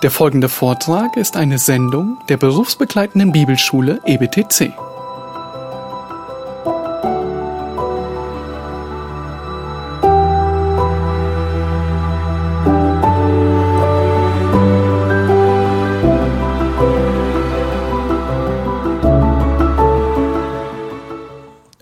Der 0.00 0.12
folgende 0.12 0.48
Vortrag 0.48 1.16
ist 1.16 1.36
eine 1.36 1.58
Sendung 1.58 2.18
der 2.28 2.36
berufsbegleitenden 2.36 3.32
Bibelschule 3.32 4.00
EBTC. 4.04 4.72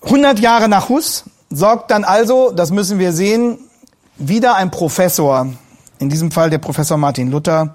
Hundert 0.09 0.41
Jahre 0.41 0.71
nach 0.71 0.89
Hus 0.89 1.25
sorgt 1.51 1.91
dann 1.91 2.05
also, 2.05 2.51
das 2.51 2.71
müssen 2.71 2.99
wir 2.99 3.13
sehen, 3.13 3.59
wieder 4.17 4.55
ein 4.55 4.71
Professor, 4.71 5.49
in 5.99 6.09
diesem 6.09 6.31
Fall 6.31 6.49
der 6.49 6.59
Professor 6.59 6.97
Martin 6.97 7.31
Luther, 7.31 7.75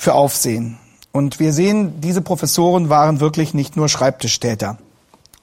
für 0.00 0.14
Aufsehen. 0.14 0.78
Und 1.12 1.40
wir 1.40 1.52
sehen, 1.52 2.00
diese 2.00 2.22
Professoren 2.22 2.88
waren 2.88 3.20
wirklich 3.20 3.52
nicht 3.52 3.76
nur 3.76 3.88
Schreibtischtäter. 3.88 4.78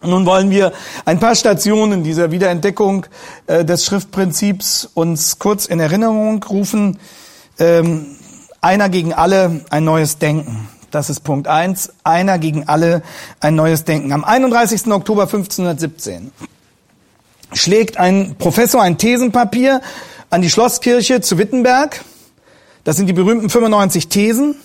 Nun 0.01 0.25
wollen 0.25 0.49
wir 0.49 0.73
ein 1.05 1.19
paar 1.19 1.35
Stationen 1.35 2.03
dieser 2.03 2.31
Wiederentdeckung 2.31 3.05
äh, 3.45 3.63
des 3.63 3.85
Schriftprinzips 3.85 4.89
uns 4.93 5.37
kurz 5.37 5.65
in 5.65 5.79
Erinnerung 5.79 6.43
rufen. 6.43 6.99
Ähm, 7.59 8.05
einer 8.61 8.89
gegen 8.89 9.13
alle 9.13 9.61
ein 9.69 9.83
neues 9.83 10.17
Denken. 10.17 10.69
Das 10.89 11.09
ist 11.09 11.19
Punkt 11.19 11.47
eins. 11.47 11.91
Einer 12.03 12.39
gegen 12.39 12.67
alle 12.67 13.03
ein 13.39 13.55
neues 13.55 13.83
Denken. 13.83 14.11
Am 14.11 14.23
31. 14.23 14.87
Oktober 14.87 15.23
1517 15.23 16.31
schlägt 17.53 17.97
ein 17.97 18.35
Professor 18.39 18.81
ein 18.81 18.97
Thesenpapier 18.97 19.81
an 20.29 20.41
die 20.41 20.49
Schlosskirche 20.49 21.21
zu 21.21 21.37
Wittenberg. 21.37 22.03
Das 22.87 22.95
sind 22.95 23.07
die 23.07 23.13
berühmten 23.13 23.49
95 23.49 24.07
Thesen. 24.07 24.55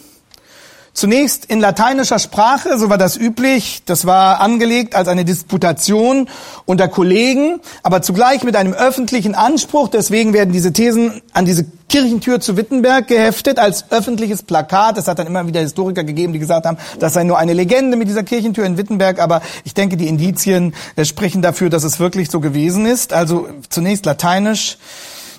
Zunächst 0.95 1.45
in 1.47 1.59
lateinischer 1.59 2.21
Sprache, 2.21 2.79
so 2.79 2.89
war 2.89 2.97
das 2.97 3.17
üblich. 3.17 3.83
Das 3.85 4.07
war 4.07 4.41
angelegt 4.41 4.95
als 4.95 5.09
eine 5.09 5.25
Disputation 5.25 6.29
unter 6.65 6.87
Kollegen, 6.87 7.59
aber 7.83 8.01
zugleich 8.01 8.45
mit 8.45 8.55
einem 8.55 8.75
öffentlichen 8.75 9.35
Anspruch. 9.35 9.89
Deswegen 9.89 10.35
werden 10.35 10.53
diese 10.53 10.73
Thesen 10.73 11.21
an 11.33 11.47
diese 11.47 11.67
Kirchentür 11.89 12.39
zu 12.39 12.57
Wittenberg 12.57 13.09
geheftet 13.09 13.59
als 13.59 13.91
öffentliches 13.91 14.45
Plakat. 14.45 14.99
Es 14.99 15.09
hat 15.09 15.19
dann 15.19 15.27
immer 15.27 15.49
wieder 15.49 15.59
Historiker 15.59 16.05
gegeben, 16.05 16.33
die 16.33 16.39
gesagt 16.39 16.65
haben, 16.65 16.79
das 17.01 17.15
sei 17.15 17.25
nur 17.25 17.39
eine 17.39 17.55
Legende 17.55 17.97
mit 17.97 18.07
dieser 18.07 18.23
Kirchentür 18.23 18.65
in 18.65 18.79
Wittenberg. 18.79 19.19
Aber 19.19 19.43
ich 19.65 19.75
denke, 19.75 19.97
die 19.97 20.07
Indizien 20.07 20.75
äh, 20.95 21.05
sprechen 21.05 21.43
dafür, 21.43 21.71
dass 21.71 21.83
es 21.83 21.99
wirklich 21.99 22.31
so 22.31 22.39
gewesen 22.39 22.87
ist. 22.87 23.13
Also 23.13 23.49
zunächst 23.69 24.07
lateinisch, 24.07 24.79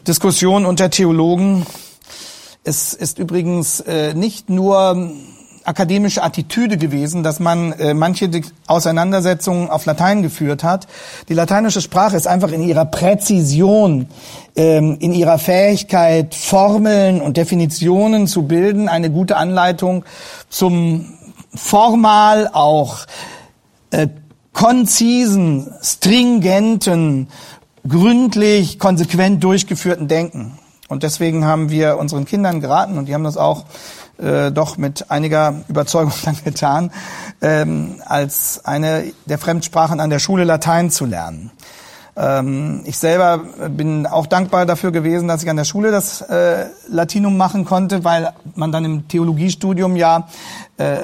Diskussion 0.05 0.65
unter 0.65 0.89
Theologen. 0.89 1.65
Es 2.65 2.93
ist 2.93 3.19
übrigens 3.19 3.81
äh, 3.81 4.13
nicht 4.13 4.49
nur 4.49 5.11
akademische 5.65 6.23
Attitüde 6.23 6.77
gewesen, 6.77 7.23
dass 7.23 7.39
man 7.39 7.73
äh, 7.73 7.93
manche 7.93 8.29
Auseinandersetzungen 8.67 9.69
auf 9.69 9.85
Latein 9.85 10.21
geführt 10.21 10.63
hat. 10.63 10.87
Die 11.27 11.33
lateinische 11.33 11.81
Sprache 11.81 12.15
ist 12.15 12.27
einfach 12.27 12.51
in 12.51 12.61
ihrer 12.61 12.85
Präzision, 12.85 14.07
ähm, 14.55 14.97
in 14.99 15.13
ihrer 15.13 15.39
Fähigkeit, 15.39 16.35
Formeln 16.35 17.21
und 17.21 17.35
Definitionen 17.35 18.27
zu 18.27 18.43
bilden, 18.43 18.87
eine 18.87 19.09
gute 19.09 19.35
Anleitung 19.35 20.05
zum 20.49 21.13
formal 21.53 22.49
auch 22.51 23.05
äh, 23.91 24.07
konzisen, 24.53 25.69
stringenten, 25.81 27.27
gründlich, 27.87 28.79
konsequent 28.79 29.43
durchgeführten 29.43 30.07
Denken. 30.07 30.57
Und 30.89 31.03
deswegen 31.03 31.45
haben 31.45 31.69
wir 31.69 31.97
unseren 31.97 32.25
Kindern 32.25 32.61
geraten, 32.61 32.97
und 32.97 33.05
die 33.05 33.13
haben 33.13 33.23
das 33.23 33.37
auch 33.37 33.65
äh, 34.17 34.51
doch 34.51 34.77
mit 34.77 35.09
einiger 35.09 35.63
Überzeugung 35.67 36.13
dann 36.25 36.37
getan, 36.43 36.91
ähm, 37.41 38.01
als 38.05 38.63
eine 38.65 39.11
der 39.25 39.37
Fremdsprachen 39.37 39.99
an 39.99 40.09
der 40.09 40.19
Schule 40.19 40.43
Latein 40.43 40.91
zu 40.91 41.05
lernen. 41.05 41.51
Ähm, 42.15 42.81
ich 42.85 42.97
selber 42.97 43.39
bin 43.69 44.05
auch 44.05 44.27
dankbar 44.27 44.65
dafür 44.65 44.91
gewesen, 44.91 45.27
dass 45.27 45.41
ich 45.41 45.49
an 45.49 45.57
der 45.57 45.63
Schule 45.63 45.91
das 45.91 46.21
äh, 46.21 46.65
Latinum 46.87 47.37
machen 47.37 47.65
konnte, 47.65 48.03
weil 48.03 48.33
man 48.53 48.71
dann 48.71 48.85
im 48.85 49.07
Theologiestudium 49.07 49.95
ja 49.95 50.27
äh, 50.77 50.97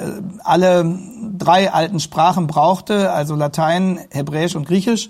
alle 0.44 0.98
drei 1.36 1.72
alten 1.72 1.98
Sprachen 1.98 2.46
brauchte, 2.46 3.10
also 3.12 3.34
Latein, 3.34 3.98
Hebräisch 4.10 4.54
und 4.54 4.68
Griechisch. 4.68 5.08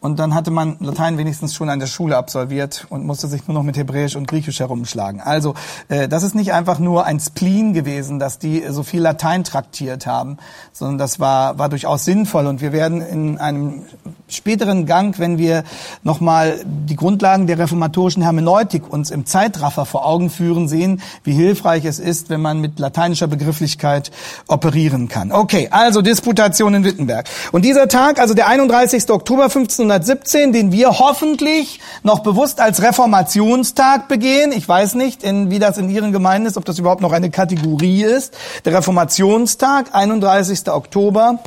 Und 0.00 0.18
dann 0.18 0.34
hatte 0.34 0.50
man 0.50 0.76
Latein 0.80 1.18
wenigstens 1.18 1.54
schon 1.54 1.68
an 1.68 1.78
der 1.78 1.86
Schule 1.86 2.16
absolviert 2.16 2.86
und 2.88 3.04
musste 3.04 3.28
sich 3.28 3.46
nur 3.46 3.54
noch 3.54 3.62
mit 3.62 3.76
Hebräisch 3.76 4.16
und 4.16 4.26
Griechisch 4.26 4.60
herumschlagen. 4.60 5.20
Also 5.20 5.54
äh, 5.88 6.08
das 6.08 6.22
ist 6.22 6.34
nicht 6.34 6.54
einfach 6.54 6.78
nur 6.78 7.04
ein 7.04 7.20
Spleen 7.20 7.74
gewesen, 7.74 8.18
dass 8.18 8.38
die 8.38 8.64
so 8.70 8.82
viel 8.82 9.02
Latein 9.02 9.44
traktiert 9.44 10.06
haben, 10.06 10.38
sondern 10.72 10.96
das 10.96 11.20
war, 11.20 11.58
war 11.58 11.68
durchaus 11.68 12.06
sinnvoll. 12.06 12.46
Und 12.46 12.62
wir 12.62 12.72
werden 12.72 13.02
in 13.02 13.36
einem 13.36 13.82
späteren 14.28 14.86
Gang, 14.86 15.18
wenn 15.18 15.36
wir 15.36 15.64
nochmal 16.02 16.60
die 16.64 16.96
Grundlagen 16.96 17.46
der 17.46 17.58
reformatorischen 17.58 18.22
Hermeneutik 18.22 18.90
uns 18.90 19.10
im 19.10 19.26
Zeitraffer 19.26 19.84
vor 19.84 20.06
Augen 20.06 20.30
führen, 20.30 20.66
sehen, 20.66 21.02
wie 21.24 21.32
hilfreich 21.32 21.84
es 21.84 21.98
ist, 21.98 22.30
wenn 22.30 22.40
man 22.40 22.60
mit 22.60 22.78
lateinischer 22.78 23.26
Begrifflichkeit 23.26 24.10
operieren 24.48 25.08
kann. 25.08 25.30
Okay, 25.30 25.68
also 25.70 26.00
Disputation 26.00 26.72
in 26.72 26.84
Wittenberg. 26.84 27.26
Und 27.52 27.66
dieser 27.66 27.88
Tag, 27.88 28.18
also 28.18 28.32
der 28.32 28.48
31. 28.48 29.10
Oktober 29.10 29.50
1517, 29.90 30.52
den 30.52 30.72
wir 30.72 30.98
hoffentlich 30.98 31.80
noch 32.02 32.20
bewusst 32.20 32.60
als 32.60 32.82
Reformationstag 32.82 34.06
begehen. 34.08 34.52
Ich 34.52 34.68
weiß 34.68 34.94
nicht, 34.94 35.22
in, 35.22 35.50
wie 35.50 35.58
das 35.58 35.78
in 35.78 35.90
Ihren 35.90 36.12
Gemeinden 36.12 36.46
ist, 36.46 36.56
ob 36.56 36.64
das 36.64 36.78
überhaupt 36.78 37.00
noch 37.00 37.12
eine 37.12 37.30
Kategorie 37.30 38.04
ist. 38.04 38.34
Der 38.64 38.74
Reformationstag, 38.74 39.94
31. 39.94 40.68
Oktober. 40.68 41.40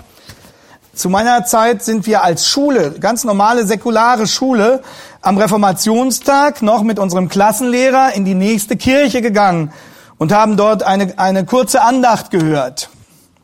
Zu 0.94 1.10
meiner 1.10 1.46
Zeit 1.46 1.84
sind 1.84 2.06
wir 2.06 2.24
als 2.24 2.48
Schule, 2.48 2.92
ganz 3.00 3.24
normale 3.24 3.66
säkulare 3.66 4.28
Schule, 4.28 4.84
am 5.22 5.38
Reformationstag 5.38 6.62
noch 6.62 6.84
mit 6.84 7.00
unserem 7.00 7.30
Klassenlehrer 7.30 8.14
in 8.14 8.26
die 8.26 8.36
nächste 8.36 8.76
Kirche 8.78 9.22
gegangen 9.22 9.72
und 10.18 10.32
haben 10.32 10.56
dort 10.56 10.84
eine, 10.84 11.18
eine 11.18 11.46
kurze 11.46 11.82
Andacht 11.82 12.30
gehört. 12.30 12.90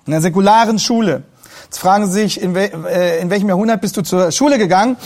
In 0.05 0.11
der 0.11 0.21
säkularen 0.21 0.77
Schule. 0.77 1.23
Jetzt 1.69 1.81
fragen 1.81 2.07
Sie 2.07 2.21
sich, 2.23 2.41
in, 2.41 2.55
wel, 2.55 2.71
äh, 2.87 3.19
in 3.19 3.29
welchem 3.29 3.47
Jahrhundert 3.47 3.79
bist 3.79 3.95
du 3.95 4.01
zur 4.01 4.31
Schule 4.31 4.57
gegangen? 4.57 4.97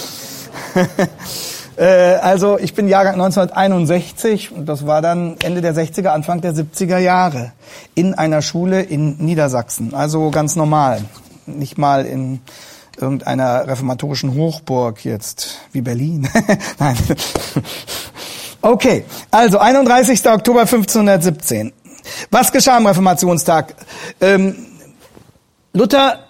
äh, 1.75 2.16
also 2.16 2.57
ich 2.57 2.74
bin 2.74 2.88
Jahrgang 2.88 3.16
1961 3.16 4.53
und 4.53 4.66
das 4.66 4.88
war 4.88 5.01
dann 5.01 5.35
Ende 5.44 5.59
der 5.59 5.75
60er, 5.75 6.07
Anfang 6.07 6.40
der 6.40 6.53
70er 6.53 7.00
Jahre 7.00 7.51
in 7.96 8.13
einer 8.13 8.41
Schule 8.41 8.81
in 8.81 9.18
Niedersachsen. 9.18 9.94
Also 9.94 10.31
ganz 10.31 10.56
normal 10.56 11.03
nicht 11.47 11.78
mal 11.78 12.06
in 12.06 12.40
irgendeiner 12.97 13.68
reformatorischen 13.68 14.34
Hochburg 14.34 15.03
jetzt 15.03 15.59
wie 15.74 15.81
Berlin. 15.81 16.30
Nein. 16.80 16.95
Okay, 18.66 19.03
also 19.30 19.59
31. 19.59 20.25
Oktober 20.25 20.62
1517. 20.62 21.74
Was 22.31 22.50
geschah 22.50 22.78
am 22.78 22.88
Reformationstag? 22.88 23.75
Ähm, 24.22 24.56
Luther 25.74 26.23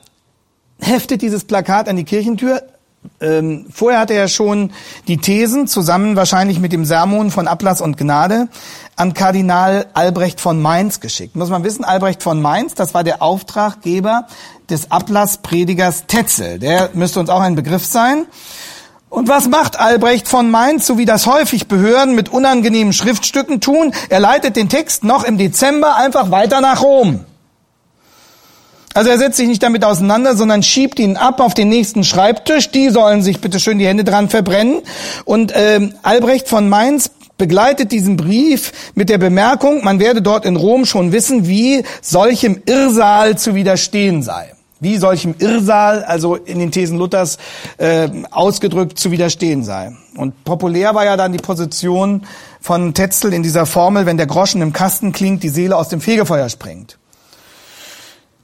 heftet 0.83 1.21
dieses 1.21 1.45
Plakat 1.45 1.89
an 1.89 1.95
die 1.95 2.03
Kirchentür. 2.03 2.61
Ähm, 3.19 3.66
vorher 3.71 3.99
hatte 3.99 4.13
er 4.13 4.27
schon 4.27 4.71
die 5.07 5.17
Thesen 5.17 5.67
zusammen 5.67 6.16
wahrscheinlich 6.16 6.59
mit 6.59 6.71
dem 6.71 6.85
Sermon 6.85 7.31
von 7.31 7.47
Ablass 7.47 7.81
und 7.81 7.97
Gnade 7.97 8.47
an 8.95 9.13
Kardinal 9.13 9.88
Albrecht 9.94 10.39
von 10.39 10.61
Mainz 10.61 10.99
geschickt. 10.99 11.35
Muss 11.35 11.49
man 11.49 11.63
wissen, 11.63 11.83
Albrecht 11.83 12.23
von 12.23 12.41
Mainz, 12.41 12.75
das 12.75 12.94
war 12.94 13.03
der 13.03 13.21
Auftraggeber 13.21 14.27
des 14.69 14.91
Ablasspredigers 14.91 16.05
Tetzel. 16.07 16.59
Der 16.59 16.91
müsste 16.94 17.19
uns 17.19 17.29
auch 17.29 17.41
ein 17.41 17.55
Begriff 17.55 17.85
sein. 17.85 18.25
Und 19.09 19.27
was 19.27 19.47
macht 19.47 19.79
Albrecht 19.79 20.27
von 20.27 20.50
Mainz, 20.50 20.88
so 20.88 20.97
wie 20.97 21.05
das 21.05 21.27
häufig 21.27 21.67
Behörden 21.67 22.15
mit 22.15 22.29
unangenehmen 22.29 22.94
Schriftstücken 22.94 23.61
tun? 23.61 23.94
Er 24.09 24.19
leitet 24.19 24.55
den 24.55 24.69
Text 24.69 25.03
noch 25.03 25.24
im 25.24 25.38
Dezember 25.38 25.97
einfach 25.97 26.31
weiter 26.31 26.62
nach 26.62 26.81
Rom. 26.81 27.24
Also 28.94 29.10
er 29.10 29.18
setzt 29.18 29.38
sich 29.38 29.48
nicht 29.48 29.63
damit 29.63 29.84
auseinander, 29.84 30.36
sondern 30.36 30.62
schiebt 30.62 31.00
ihn 31.00 31.18
ab 31.18 31.40
auf 31.40 31.54
den 31.54 31.69
nächsten 31.69 32.04
Schreibtisch. 32.04 32.69
Die 32.69 32.90
sollen 32.90 33.24
sich 33.24 33.42
bitte 33.42 33.60
schön 33.60 33.80
die 33.80 33.88
Hände 33.88 34.04
dran 34.04 34.30
verbrennen. 34.30 34.81
Und 35.25 35.51
ähm, 35.56 35.94
Albrecht 36.04 36.48
von 36.48 36.69
Mainz 36.69 37.10
begleitet 37.38 37.92
diesen 37.92 38.18
Brief 38.18 38.72
mit 38.94 39.10
der 39.10 39.18
Bemerkung, 39.18 39.84
man 39.84 40.00
werde 40.00 40.22
dort 40.22 40.45
in 40.45 40.56
Rom 40.56 40.86
schon 40.86 41.12
wissen, 41.12 41.48
wie 41.48 41.84
solchem 42.01 42.62
Irrsal 42.66 43.38
zu 43.38 43.56
widerstehen 43.56 44.22
sei. 44.22 44.54
Wie 44.80 44.98
solchem 44.98 45.34
Irrsal, 45.39 46.04
also 46.04 46.36
in 46.36 46.60
den 46.60 46.72
Thesen 46.72 46.98
Luthers 46.98 47.38
äh, 47.78 48.10
ausgedrückt, 48.31 49.00
zu 49.00 49.12
widerstehen 49.12 49.63
sei. 49.63 49.94
Und 50.16 50.44
populär 50.44 50.94
war 50.94 51.06
ja 51.06 51.18
dann 51.18 51.31
die 51.31 51.38
Position 51.39 52.24
von 52.62 52.94
Tetzel 52.94 53.34
in 53.34 53.44
dieser 53.44 53.66
Formel, 53.66 54.06
wenn 54.06 54.18
der 54.18 54.28
Groschen 54.28 54.62
im 54.62 54.74
Kasten 54.74 55.13
klingt, 55.13 55.42
die 55.42 55.50
Seele 55.50 55.75
aus 55.75 55.89
dem 55.89 56.01
Fegefeuer 56.01 56.50
springt. 56.50 56.98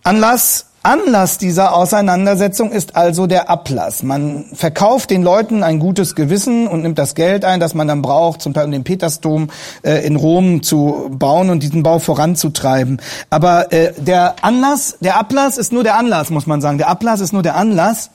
Anlass 0.04 0.66
Anlass 0.82 1.38
dieser 1.38 1.76
Auseinandersetzung 1.76 2.72
ist 2.72 2.96
also 2.96 3.28
der 3.28 3.50
Ablass. 3.50 4.02
Man 4.02 4.46
verkauft 4.54 5.10
den 5.10 5.24
Leuten 5.24 5.62
ein 5.62 5.78
gutes 5.78 6.16
Gewissen 6.16 6.68
und 6.68 6.84
nimmt 6.84 6.98
das 6.98 7.16
Geld 7.16 7.44
ein, 7.44 7.60
das 7.60 7.74
man 7.74 7.90
dann 7.90 8.02
braucht, 8.02 8.42
zum 8.42 8.54
Teil 8.54 8.66
um 8.66 8.72
den 8.72 8.86
Petersdom 8.86 9.50
äh, 9.84 10.06
in 10.08 10.16
Rom 10.16 10.64
zu 10.64 11.10
bauen 11.12 11.50
und 11.50 11.64
diesen 11.64 11.84
Bau 11.84 12.00
voranzutreiben. 12.00 13.02
Aber 13.30 13.74
äh, 13.74 13.94
der 13.98 14.36
Anlass, 14.42 14.98
der 15.02 15.18
Ablass 15.18 15.58
ist 15.58 15.74
nur 15.74 15.84
der 15.84 15.98
Anlass, 15.98 16.30
muss 16.30 16.48
man 16.48 16.62
sagen. 16.62 16.78
Der 16.78 16.88
Ablass 16.88 17.20
ist 17.20 17.34
nur 17.34 17.44
der 17.44 17.58
Anlass. 17.58 18.10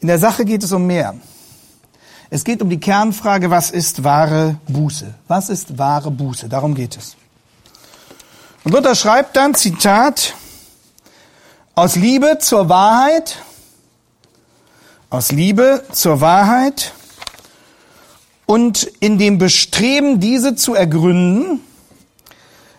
In 0.00 0.08
der 0.08 0.18
Sache 0.18 0.44
geht 0.44 0.62
es 0.62 0.72
um 0.72 0.86
mehr. 0.86 1.14
Es 2.28 2.44
geht 2.44 2.60
um 2.60 2.68
die 2.68 2.78
Kernfrage, 2.78 3.50
was 3.50 3.70
ist 3.70 4.04
wahre 4.04 4.56
Buße? 4.68 5.14
Was 5.28 5.48
ist 5.48 5.78
wahre 5.78 6.10
Buße? 6.10 6.50
Darum 6.50 6.74
geht 6.74 6.98
es. 6.98 7.16
Und 8.64 8.74
Luther 8.74 8.94
schreibt 8.94 9.34
dann, 9.34 9.54
Zitat, 9.54 10.34
aus 11.78 11.94
Liebe 11.94 12.38
zur 12.40 12.68
Wahrheit, 12.68 13.36
aus 15.10 15.30
Liebe 15.30 15.84
zur 15.92 16.20
Wahrheit. 16.20 16.92
Und 18.46 18.90
in 18.98 19.16
dem 19.16 19.38
Bestreben, 19.38 20.18
diese 20.18 20.56
zu 20.56 20.74
ergründen, 20.74 21.60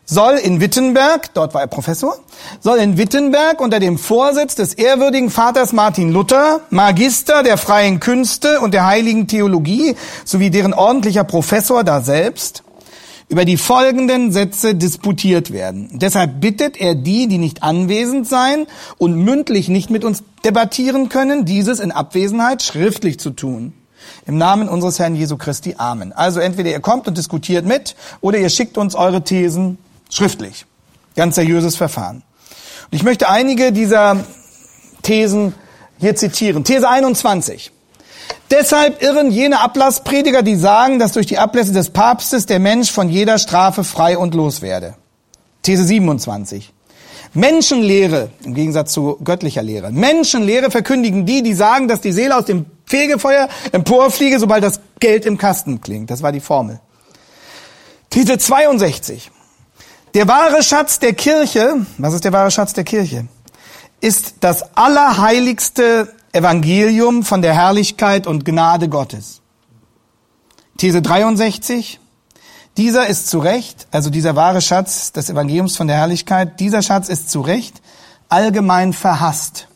soll 0.04 0.34
in 0.34 0.60
Wittenberg, 0.60 1.34
dort 1.34 1.54
war 1.54 1.62
er 1.62 1.68
Professor, 1.68 2.20
soll 2.60 2.80
in 2.80 2.98
Wittenberg 2.98 3.62
unter 3.62 3.80
dem 3.80 3.98
Vorsitz 3.98 4.56
des 4.56 4.74
ehrwürdigen 4.74 5.30
Vaters 5.30 5.72
Martin 5.72 6.12
Luther, 6.12 6.60
Magister 6.70 7.42
der 7.42 7.58
freien 7.58 8.02
Künste 8.02 8.60
und 8.60 8.74
der 8.74 8.86
heiligen 8.86 9.28
Theologie 9.28 9.96
sowie 10.26 10.50
deren 10.50 10.74
ordentlicher 10.74 11.24
Professor 11.24 11.86
da 11.86 12.02
selbst, 12.02 12.64
über 13.30 13.46
die 13.46 13.58
folgenden 13.58 14.32
Sätze 14.32 14.74
disputiert 14.74 15.54
werden. 15.54 16.00
Deshalb 16.00 16.42
bittet 16.42 16.78
er 16.78 16.96
die, 16.96 17.28
die 17.28 17.38
nicht 17.38 17.62
anwesend 17.62 18.28
sein 18.28 18.66
und 18.98 19.16
mündlich 19.16 19.70
nicht 19.70 19.92
mit 19.92 20.04
uns 20.04 20.24
debattieren 20.44 21.10
können, 21.10 21.46
dieses 21.46 21.80
in 21.80 21.92
Abwesenheit 21.92 22.64
schriftlich 22.64 23.20
zu 23.20 23.30
tun. 23.30 23.74
Im 24.26 24.38
Namen 24.38 24.68
unseres 24.68 24.98
Herrn 24.98 25.16
Jesu 25.16 25.38
Christi. 25.38 25.76
Amen. 25.78 26.12
Also 26.12 26.40
entweder 26.40 26.72
ihr 26.72 26.80
kommt 26.80 27.08
und 27.08 27.18
diskutiert 27.18 27.66
mit 27.66 27.96
oder 28.20 28.40
ihr 28.40 28.50
schickt 28.50 28.78
uns 28.78 28.96
eure 28.96 29.24
Thesen 29.24 29.78
schriftlich. 30.10 30.66
Ganz 31.16 31.36
seriöses 31.36 31.76
Verfahren. 31.76 32.24
Und 32.92 32.96
ich 32.96 33.04
möchte 33.04 33.30
einige 33.30 33.72
dieser 33.72 34.26
Thesen 35.04 35.54
hier 36.00 36.16
zitieren. 36.16 36.64
These 36.64 36.90
21. 36.90 37.72
Deshalb 38.52 39.02
irren 39.02 39.32
jene 39.32 39.60
Ablassprediger, 39.60 40.42
die 40.42 40.56
sagen, 40.56 41.00
dass 41.00 41.14
durch 41.14 41.28
die 41.28 41.38
Ablässe 41.38 41.72
des 41.72 41.92
Papstes 41.92 42.46
der 42.46 42.60
Mensch 42.60 42.92
von 42.92 43.10
jeder 43.10 43.38
Strafe 43.38 43.84
frei 43.84 44.18
und 44.18 44.34
los 44.34 44.62
werde. 44.62 44.96
These 45.62 45.84
27. 45.84 46.74
Menschenlehre, 47.34 48.30
im 48.44 48.56
Gegensatz 48.56 48.92
zu 48.92 49.20
göttlicher 49.24 49.62
Lehre. 49.62 49.92
Menschenlehre 49.92 50.72
verkündigen 50.72 51.26
die, 51.26 51.44
die 51.44 51.54
sagen, 51.54 51.88
dass 51.88 52.02
die 52.02 52.12
Seele 52.12 52.36
aus 52.36 52.46
dem 52.46 52.66
Fegefeuer 52.86 53.50
emporfliege, 53.72 54.40
sobald 54.40 54.64
das 54.64 54.80
Geld 55.00 55.26
im 55.26 55.38
Kasten 55.38 55.80
klingt. 55.80 56.10
Das 56.10 56.24
war 56.24 56.32
die 56.32 56.40
Formel. 56.40 56.80
These 58.10 58.40
62. 58.40 59.30
Der 60.16 60.28
wahre 60.28 60.64
Schatz 60.64 60.98
der 60.98 61.14
Kirche, 61.14 61.86
was 62.00 62.16
ist 62.16 62.24
der 62.24 62.34
wahre 62.34 62.50
Schatz 62.50 62.74
der 62.74 62.84
Kirche? 62.84 63.28
Ist 64.02 64.36
das 64.40 64.76
allerheiligste 64.76 66.12
Evangelium 66.32 67.24
von 67.24 67.42
der 67.42 67.54
Herrlichkeit 67.54 68.28
und 68.28 68.46
Gnade 68.46 68.90
Gottes. 68.90 69.42
These 70.78 71.02
63. 71.02 72.00
Dieser 72.78 73.08
ist 73.08 73.28
zu 73.28 73.40
Recht, 73.40 73.88
also 73.92 74.10
dieser 74.10 74.36
wahre 74.36 74.62
Schatz 74.62 75.12
des 75.12 75.30
Evangeliums 75.30 75.76
von 75.76 75.88
der 75.88 75.98
Herrlichkeit, 75.98 76.60
dieser 76.60 76.82
Schatz 76.82 77.10
ist 77.10 77.30
zu 77.30 77.42
Recht 77.42 77.82
allgemein 78.30 78.94
verhasst, 78.94 79.68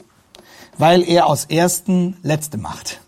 weil 0.78 1.04
er 1.04 1.26
aus 1.26 1.46
ersten 1.46 2.18
letzte 2.22 2.58
macht. 2.58 3.02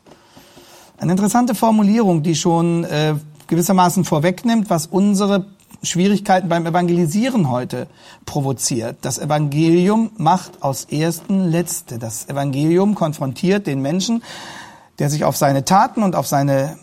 Eine 0.97 1.11
interessante 1.11 1.55
Formulierung, 1.55 2.23
die 2.23 2.35
schon 2.35 2.83
äh, 2.83 3.15
gewissermaßen 3.47 4.05
vorwegnimmt, 4.05 4.69
was 4.69 4.87
unsere 4.87 5.45
Schwierigkeiten 5.85 6.49
beim 6.49 6.65
Evangelisieren 6.65 7.49
heute 7.49 7.87
provoziert. 8.25 8.97
Das 9.01 9.19
Evangelium 9.19 10.11
macht 10.17 10.61
aus 10.63 10.85
Ersten 10.85 11.49
Letzte. 11.49 11.99
Das 11.99 12.27
Evangelium 12.29 12.95
konfrontiert 12.95 13.67
den 13.67 13.81
Menschen, 13.81 14.23
der 14.99 15.09
sich 15.09 15.23
auf 15.23 15.37
seine 15.37 15.65
Taten 15.65 16.03
und 16.03 16.15
auf 16.15 16.27
seine 16.27 16.77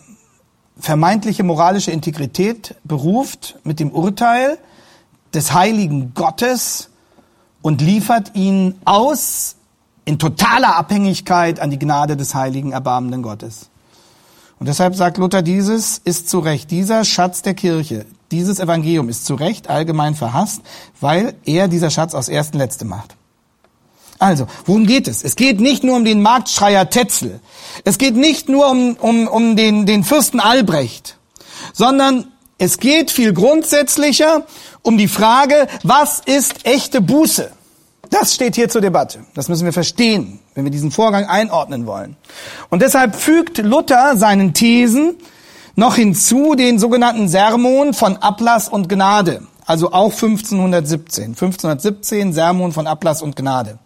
vermeintliche 0.77 1.43
moralische 1.43 1.91
Integrität 1.91 2.75
beruft, 2.83 3.59
mit 3.63 3.79
dem 3.79 3.91
Urteil 3.91 4.57
des 5.33 5.53
heiligen 5.53 6.13
Gottes 6.13 6.89
und 7.61 7.81
liefert 7.81 8.35
ihn 8.35 8.75
aus 8.85 9.55
in 10.05 10.19
totaler 10.19 10.75
Abhängigkeit 10.75 11.59
an 11.59 11.71
die 11.71 11.79
Gnade 11.79 12.17
des 12.17 12.35
heiligen, 12.35 12.71
erbarmenden 12.71 13.23
Gottes. 13.23 13.69
Und 14.63 14.67
deshalb 14.67 14.95
sagt 14.95 15.17
Luther, 15.17 15.41
dieses 15.41 15.97
ist 16.05 16.29
zu 16.29 16.39
Recht, 16.39 16.71
dieser 16.71 17.03
Schatz 17.03 17.41
der 17.41 17.53
Kirche, 17.53 18.05
dieses 18.31 18.61
Evangelium 18.61 19.09
ist 19.09 19.25
zu 19.25 19.35
Recht 19.35 19.69
allgemein 19.69 20.15
verhasst, 20.15 20.61
weil 21.01 21.33
er 21.43 21.67
dieser 21.67 21.89
Schatz 21.89 22.15
aus 22.15 22.29
ersten 22.29 22.59
Letzte 22.59 22.85
macht. 22.85 23.17
Also, 24.19 24.47
worum 24.65 24.85
geht 24.85 25.09
es? 25.09 25.21
Es 25.21 25.35
geht 25.35 25.59
nicht 25.59 25.83
nur 25.83 25.97
um 25.97 26.05
den 26.05 26.21
Marktschreier 26.21 26.89
Tetzel. 26.89 27.41
Es 27.83 27.97
geht 27.97 28.15
nicht 28.15 28.47
nur 28.47 28.71
um, 28.71 28.95
um, 28.95 29.27
um 29.27 29.57
den, 29.57 29.85
den 29.85 30.05
Fürsten 30.05 30.39
Albrecht, 30.39 31.17
sondern 31.73 32.31
es 32.57 32.77
geht 32.77 33.11
viel 33.11 33.33
grundsätzlicher 33.33 34.45
um 34.81 34.97
die 34.97 35.09
Frage, 35.09 35.67
was 35.83 36.21
ist 36.21 36.65
echte 36.65 37.01
Buße? 37.01 37.51
Das 38.13 38.35
steht 38.35 38.53
hier 38.53 38.69
zur 38.69 38.81
Debatte. 38.81 39.25
Das 39.33 39.49
müssen 39.49 39.65
wir 39.65 39.73
verstehen, 39.73 40.39
wenn 40.53 40.65
wir 40.65 40.71
diesen 40.71 40.91
Vorgang 40.91 41.25
einordnen 41.25 41.87
wollen. 41.87 42.15
Und 42.69 42.83
deshalb 42.83 43.15
fügt 43.15 43.57
Luther 43.57 44.15
seinen 44.17 44.53
Thesen 44.53 45.15
noch 45.75 45.95
hinzu 45.95 46.53
den 46.53 46.77
sogenannten 46.77 47.27
Sermon 47.27 47.95
von 47.95 48.17
Ablass 48.17 48.69
und 48.69 48.87
Gnade, 48.87 49.41
also 49.65 49.93
auch 49.93 50.11
1517. 50.11 51.29
1517 51.29 52.33
Sermon 52.33 52.71
von 52.71 52.85
Ablass 52.85 53.23
und 53.23 53.35
Gnade. 53.35 53.79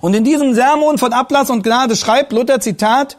Und 0.00 0.14
in 0.14 0.24
diesem 0.24 0.54
Sermon 0.54 0.96
von 0.96 1.12
Ablass 1.12 1.50
und 1.50 1.62
Gnade 1.62 1.96
schreibt 1.96 2.32
Luther 2.32 2.58
Zitat, 2.58 3.18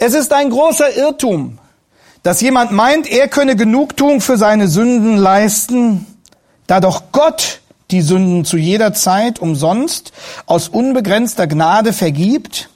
es 0.00 0.12
ist 0.12 0.32
ein 0.32 0.50
großer 0.50 0.96
Irrtum, 0.96 1.60
dass 2.24 2.40
jemand 2.40 2.72
meint, 2.72 3.08
er 3.08 3.28
könne 3.28 3.54
Genugtuung 3.54 4.20
für 4.20 4.36
seine 4.36 4.66
Sünden 4.66 5.16
leisten, 5.16 6.04
da 6.66 6.80
doch 6.80 7.12
Gott 7.12 7.60
die 7.90 8.02
Sünden 8.02 8.44
zu 8.44 8.56
jeder 8.56 8.92
Zeit 8.92 9.38
umsonst 9.38 10.12
aus 10.46 10.68
unbegrenzter 10.68 11.46
Gnade 11.46 11.92
vergibt 11.92 12.68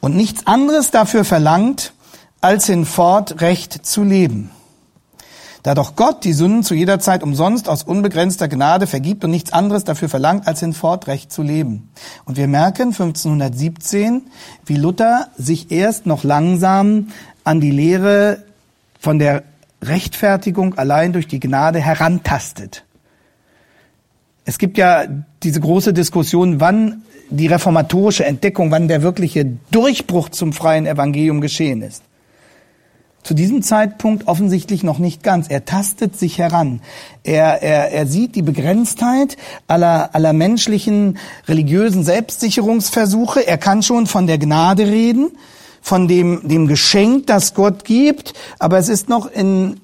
und 0.00 0.16
nichts 0.16 0.46
anderes 0.46 0.90
dafür 0.90 1.24
verlangt, 1.24 1.92
als 2.40 2.66
hinfort 2.66 3.40
recht 3.40 3.86
zu 3.86 4.02
leben. 4.02 4.50
Da 5.62 5.74
doch 5.74 5.96
Gott 5.96 6.24
die 6.24 6.34
Sünden 6.34 6.62
zu 6.62 6.74
jeder 6.74 7.00
Zeit 7.00 7.22
umsonst 7.22 7.70
aus 7.70 7.84
unbegrenzter 7.84 8.48
Gnade 8.48 8.86
vergibt 8.86 9.24
und 9.24 9.30
nichts 9.30 9.50
anderes 9.50 9.84
dafür 9.84 10.10
verlangt, 10.10 10.46
als 10.46 10.60
hinfort 10.60 11.06
recht 11.06 11.32
zu 11.32 11.40
leben. 11.40 11.88
Und 12.26 12.36
wir 12.36 12.48
merken 12.48 12.88
1517, 12.88 14.26
wie 14.66 14.76
Luther 14.76 15.28
sich 15.38 15.70
erst 15.70 16.04
noch 16.04 16.22
langsam 16.22 17.08
an 17.44 17.62
die 17.62 17.70
Lehre 17.70 18.42
von 19.00 19.18
der 19.18 19.42
Rechtfertigung 19.80 20.74
allein 20.74 21.14
durch 21.14 21.28
die 21.28 21.40
Gnade 21.40 21.80
herantastet. 21.80 22.84
Es 24.44 24.58
gibt 24.58 24.78
ja 24.78 25.04
diese 25.42 25.60
große 25.60 25.92
Diskussion, 25.92 26.60
wann 26.60 27.02
die 27.30 27.46
reformatorische 27.46 28.24
Entdeckung, 28.24 28.70
wann 28.70 28.88
der 28.88 29.02
wirkliche 29.02 29.46
Durchbruch 29.70 30.28
zum 30.28 30.52
freien 30.52 30.86
Evangelium 30.86 31.40
geschehen 31.40 31.82
ist 31.82 32.02
zu 33.24 33.32
diesem 33.32 33.62
Zeitpunkt 33.62 34.28
offensichtlich 34.28 34.84
noch 34.84 34.98
nicht 34.98 35.22
ganz. 35.22 35.48
Er 35.48 35.64
tastet 35.64 36.16
sich 36.16 36.38
heran. 36.38 36.80
Er, 37.24 37.62
er, 37.62 37.90
er 37.90 38.06
sieht 38.06 38.36
die 38.36 38.42
Begrenztheit 38.42 39.36
aller, 39.66 40.14
aller 40.14 40.34
menschlichen 40.34 41.18
religiösen 41.48 42.04
Selbstsicherungsversuche. 42.04 43.46
Er 43.46 43.58
kann 43.58 43.82
schon 43.82 44.06
von 44.06 44.26
der 44.26 44.38
Gnade 44.38 44.86
reden, 44.86 45.30
von 45.80 46.06
dem, 46.06 46.46
dem 46.46 46.68
Geschenk, 46.68 47.26
das 47.26 47.54
Gott 47.54 47.84
gibt, 47.84 48.34
aber 48.58 48.78
es 48.78 48.90
ist 48.90 49.08
noch 49.08 49.30
in 49.30 49.80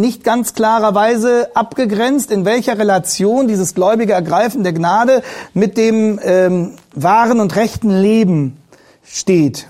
nicht 0.00 0.24
ganz 0.24 0.54
klarer 0.54 0.94
Weise 0.94 1.50
abgegrenzt, 1.54 2.30
in 2.30 2.44
welcher 2.44 2.78
Relation 2.78 3.48
dieses 3.48 3.74
gläubige 3.74 4.14
Ergreifen 4.14 4.64
der 4.64 4.72
Gnade 4.72 5.22
mit 5.54 5.76
dem 5.76 6.18
ähm, 6.22 6.72
wahren 6.94 7.40
und 7.40 7.54
rechten 7.56 7.90
Leben 7.90 8.56
steht 9.04 9.66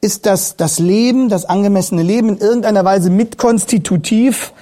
ist 0.00 0.26
das, 0.26 0.56
das 0.56 0.78
Leben, 0.78 1.28
das 1.28 1.44
angemessene 1.44 2.02
Leben 2.02 2.30
in 2.30 2.38
irgendeiner 2.38 2.84
Weise 2.84 3.10
mitkonstitutiv 3.10 4.52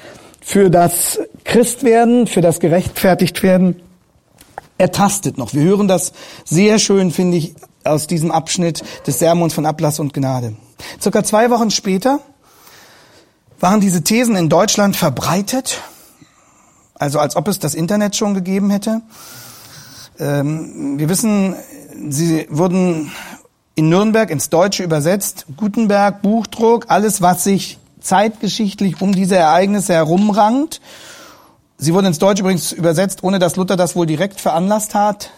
für 0.41 0.71
das 0.71 1.21
Christwerden, 1.45 2.27
für 2.27 2.41
das 2.41 2.61
Gerechtfertigtwerden 2.61 3.77
ertastet 4.79 5.39
noch. 5.39 5.55
Wir 5.55 5.63
hören 5.63 5.89
das 5.89 6.13
sehr 6.45 6.79
schön, 6.79 7.11
finde 7.11 7.37
ich, 7.37 7.55
aus 7.85 8.07
diesem 8.07 8.31
Abschnitt 8.31 8.83
des 9.07 9.19
Sermons 9.19 9.55
von 9.55 9.67
Ablass 9.67 10.01
und 10.01 10.13
Gnade. 10.13 10.55
Circa 11.01 11.25
zwei 11.25 11.51
Wochen 11.51 11.71
später 11.71 12.21
waren 13.61 13.81
diese 13.81 14.03
Thesen 14.03 14.37
in 14.37 14.49
Deutschland 14.49 14.97
verbreitet, 14.97 15.81
also 16.95 17.19
als 17.19 17.37
ob 17.37 17.49
es 17.49 17.59
das 17.59 17.75
Internet 17.75 18.17
schon 18.17 18.35
gegeben 18.35 18.71
hätte. 18.71 19.03
Ähm, 20.19 20.99
wir 20.99 21.09
wissen, 21.09 21.55
sie 22.09 22.47
wurden 22.51 23.11
in 23.75 23.89
Nürnberg 23.89 24.31
ins 24.31 24.51
Deutsche 24.51 24.83
übersetzt. 24.83 25.47
Gutenberg, 25.57 26.23
Buchdruck, 26.23 26.87
alles, 26.89 27.23
was 27.23 27.45
sich 27.45 27.79
zeitgeschichtlich 28.01 29.01
um 29.01 29.15
diese 29.15 29.37
Ereignisse 29.37 29.93
herumrankt. 29.95 30.81
Sie 31.77 31.95
wurden 31.95 32.07
ins 32.07 32.19
Deutsche 32.19 32.43
übrigens 32.43 32.73
übersetzt, 32.73 33.23
ohne 33.23 33.39
dass 33.39 33.55
Luther 33.55 33.77
das 33.77 33.95
wohl 33.95 34.07
direkt 34.07 34.41
veranlasst 34.41 34.95
hat. 34.95 35.31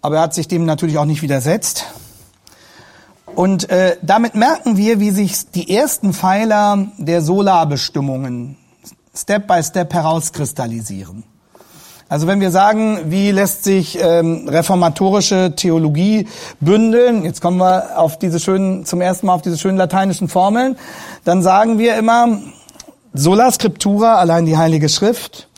Aber 0.00 0.16
er 0.16 0.22
hat 0.22 0.34
sich 0.34 0.48
dem 0.48 0.64
natürlich 0.64 0.98
auch 0.98 1.04
nicht 1.04 1.22
widersetzt. 1.22 1.86
Und 3.34 3.70
äh, 3.70 3.96
damit 4.02 4.34
merken 4.34 4.76
wir, 4.76 5.00
wie 5.00 5.10
sich 5.10 5.50
die 5.50 5.74
ersten 5.74 6.12
Pfeiler 6.12 6.86
der 6.98 7.22
Solarbestimmungen 7.22 8.56
Step 9.14 9.46
by 9.46 9.62
Step 9.62 9.92
herauskristallisieren. 9.92 11.24
Also 12.08 12.26
wenn 12.26 12.40
wir 12.40 12.50
sagen, 12.50 12.98
wie 13.06 13.30
lässt 13.30 13.64
sich 13.64 13.98
ähm, 13.98 14.46
reformatorische 14.46 15.54
Theologie 15.56 16.28
bündeln, 16.60 17.24
jetzt 17.24 17.40
kommen 17.40 17.56
wir 17.56 17.98
auf 17.98 18.18
diese 18.18 18.38
schönen, 18.38 18.84
zum 18.84 19.00
ersten 19.00 19.26
Mal 19.26 19.34
auf 19.34 19.40
diese 19.40 19.56
schönen 19.56 19.78
lateinischen 19.78 20.28
Formeln, 20.28 20.76
dann 21.24 21.42
sagen 21.42 21.78
wir 21.78 21.96
immer 21.96 22.38
sola 23.14 23.50
scriptura, 23.50 24.16
allein 24.16 24.44
die 24.44 24.58
Heilige 24.58 24.90
Schrift, 24.90 25.48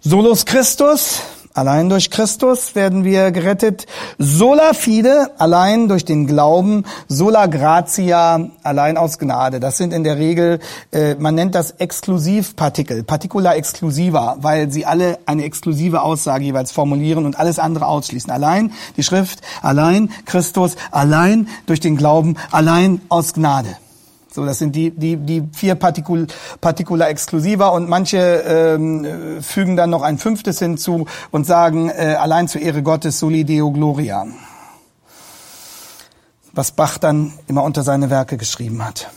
solus 0.00 0.46
Christus, 0.46 1.20
Allein 1.54 1.90
durch 1.90 2.10
Christus 2.10 2.74
werden 2.74 3.04
wir 3.04 3.30
gerettet. 3.30 3.86
Sola 4.18 4.72
fide, 4.72 5.32
allein 5.36 5.86
durch 5.86 6.06
den 6.06 6.26
Glauben. 6.26 6.84
Sola 7.08 7.44
gratia, 7.44 8.48
allein 8.62 8.96
aus 8.96 9.18
Gnade. 9.18 9.60
Das 9.60 9.76
sind 9.76 9.92
in 9.92 10.02
der 10.02 10.16
Regel, 10.16 10.60
äh, 10.92 11.14
man 11.16 11.34
nennt 11.34 11.54
das 11.54 11.72
Exklusivpartikel, 11.72 13.02
Particula 13.02 13.54
exclusiva, 13.54 14.36
weil 14.40 14.70
sie 14.70 14.86
alle 14.86 15.18
eine 15.26 15.44
exklusive 15.44 16.00
Aussage 16.00 16.44
jeweils 16.44 16.72
formulieren 16.72 17.26
und 17.26 17.38
alles 17.38 17.58
andere 17.58 17.86
ausschließen. 17.86 18.30
Allein 18.30 18.72
die 18.96 19.02
Schrift, 19.02 19.42
allein 19.60 20.10
Christus, 20.24 20.76
allein 20.90 21.48
durch 21.66 21.80
den 21.80 21.98
Glauben, 21.98 22.36
allein 22.50 23.02
aus 23.10 23.34
Gnade. 23.34 23.76
So, 24.34 24.46
das 24.46 24.58
sind 24.58 24.74
die, 24.74 24.90
die, 24.90 25.18
die 25.18 25.44
vier 25.52 25.74
Partikul, 25.74 26.26
Partikula 26.60 27.08
exclusiva 27.08 27.68
und 27.68 27.86
manche 27.86 28.18
ähm, 28.18 29.42
fügen 29.42 29.76
dann 29.76 29.90
noch 29.90 30.00
ein 30.00 30.16
fünftes 30.16 30.58
hinzu 30.58 31.06
und 31.30 31.46
sagen, 31.46 31.90
äh, 31.90 32.16
allein 32.18 32.48
zur 32.48 32.62
Ehre 32.62 32.82
Gottes 32.82 33.18
soli 33.18 33.44
deo 33.44 33.70
gloria. 33.70 34.26
Was 36.54 36.70
Bach 36.70 36.96
dann 36.96 37.34
immer 37.46 37.62
unter 37.62 37.82
seine 37.82 38.08
Werke 38.08 38.38
geschrieben 38.38 38.82
hat. 38.82 39.10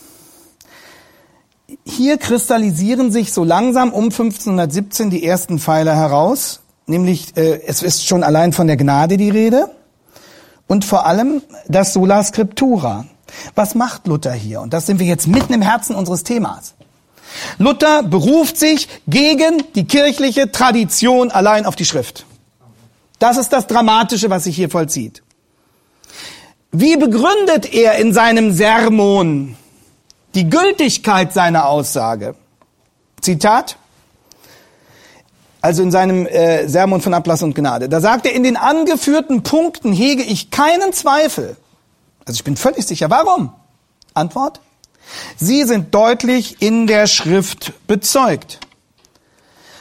Hier 1.86 2.18
kristallisieren 2.18 3.10
sich 3.12 3.32
so 3.32 3.46
langsam 3.46 3.94
um 3.94 4.06
1517 4.06 5.10
die 5.10 5.26
ersten 5.26 5.60
Pfeiler 5.60 5.96
heraus, 5.96 6.60
nämlich 6.88 7.38
äh, 7.38 7.62
es 7.66 7.84
ist 7.84 8.06
schon 8.06 8.24
allein 8.24 8.52
von 8.52 8.68
der 8.68 8.76
Gnade 8.76 9.16
die 9.16 9.30
Rede 9.30 9.72
und 10.68 10.84
vor 10.84 11.06
allem 11.06 11.42
das 11.70 11.94
Sola 11.94 12.22
Scriptura, 12.22 13.06
was 13.56 13.76
macht 13.76 14.08
Luther 14.08 14.34
hier? 14.34 14.62
Und 14.62 14.74
das 14.74 14.86
sind 14.86 15.00
wir 15.00 15.06
jetzt 15.06 15.28
mitten 15.28 15.54
im 15.54 15.62
Herzen 15.62 15.96
unseres 15.96 16.24
Themas. 16.24 16.74
Luther 17.58 18.04
beruft 18.04 18.58
sich 18.58 18.88
gegen 19.08 19.64
die 19.76 19.86
kirchliche 19.86 20.52
Tradition 20.52 21.32
allein 21.32 21.66
auf 21.66 21.76
die 21.76 21.86
Schrift. 21.86 22.26
Das 23.20 23.38
ist 23.38 23.50
das 23.50 23.68
Dramatische, 23.68 24.30
was 24.30 24.46
sich 24.46 24.56
hier 24.56 24.70
vollzieht. 24.70 25.24
Wie 26.72 26.98
begründet 26.98 27.74
er 27.74 27.98
in 27.98 28.14
seinem 28.14 28.54
Sermon 28.54 29.56
die 30.34 30.50
Gültigkeit 30.50 31.32
seiner 31.34 31.68
Aussage? 31.68 32.36
Zitat. 33.22 33.78
Also 35.62 35.82
in 35.82 35.90
seinem 35.90 36.28
äh, 36.28 36.68
Sermon 36.68 37.02
von 37.02 37.14
Ablass 37.14 37.42
und 37.42 37.56
Gnade. 37.56 37.90
Da 37.90 38.02
sagt 38.02 38.26
er, 38.26 38.34
in 38.34 38.44
den 38.44 38.58
angeführten 38.58 39.42
Punkten 39.42 39.94
hege 39.94 40.22
ich 40.22 40.52
keinen 40.52 40.94
Zweifel 40.94 41.56
also 42.26 42.38
ich 42.38 42.44
bin 42.44 42.58
völlig 42.58 42.86
sicher. 42.86 43.10
Warum? 43.10 43.54
Antwort? 44.14 44.60
Sie 45.38 45.64
sind 45.64 45.94
deutlich 45.94 46.62
in 46.62 46.88
der 46.88 47.08
Schrift 47.08 47.74
bezeugt. 47.88 48.60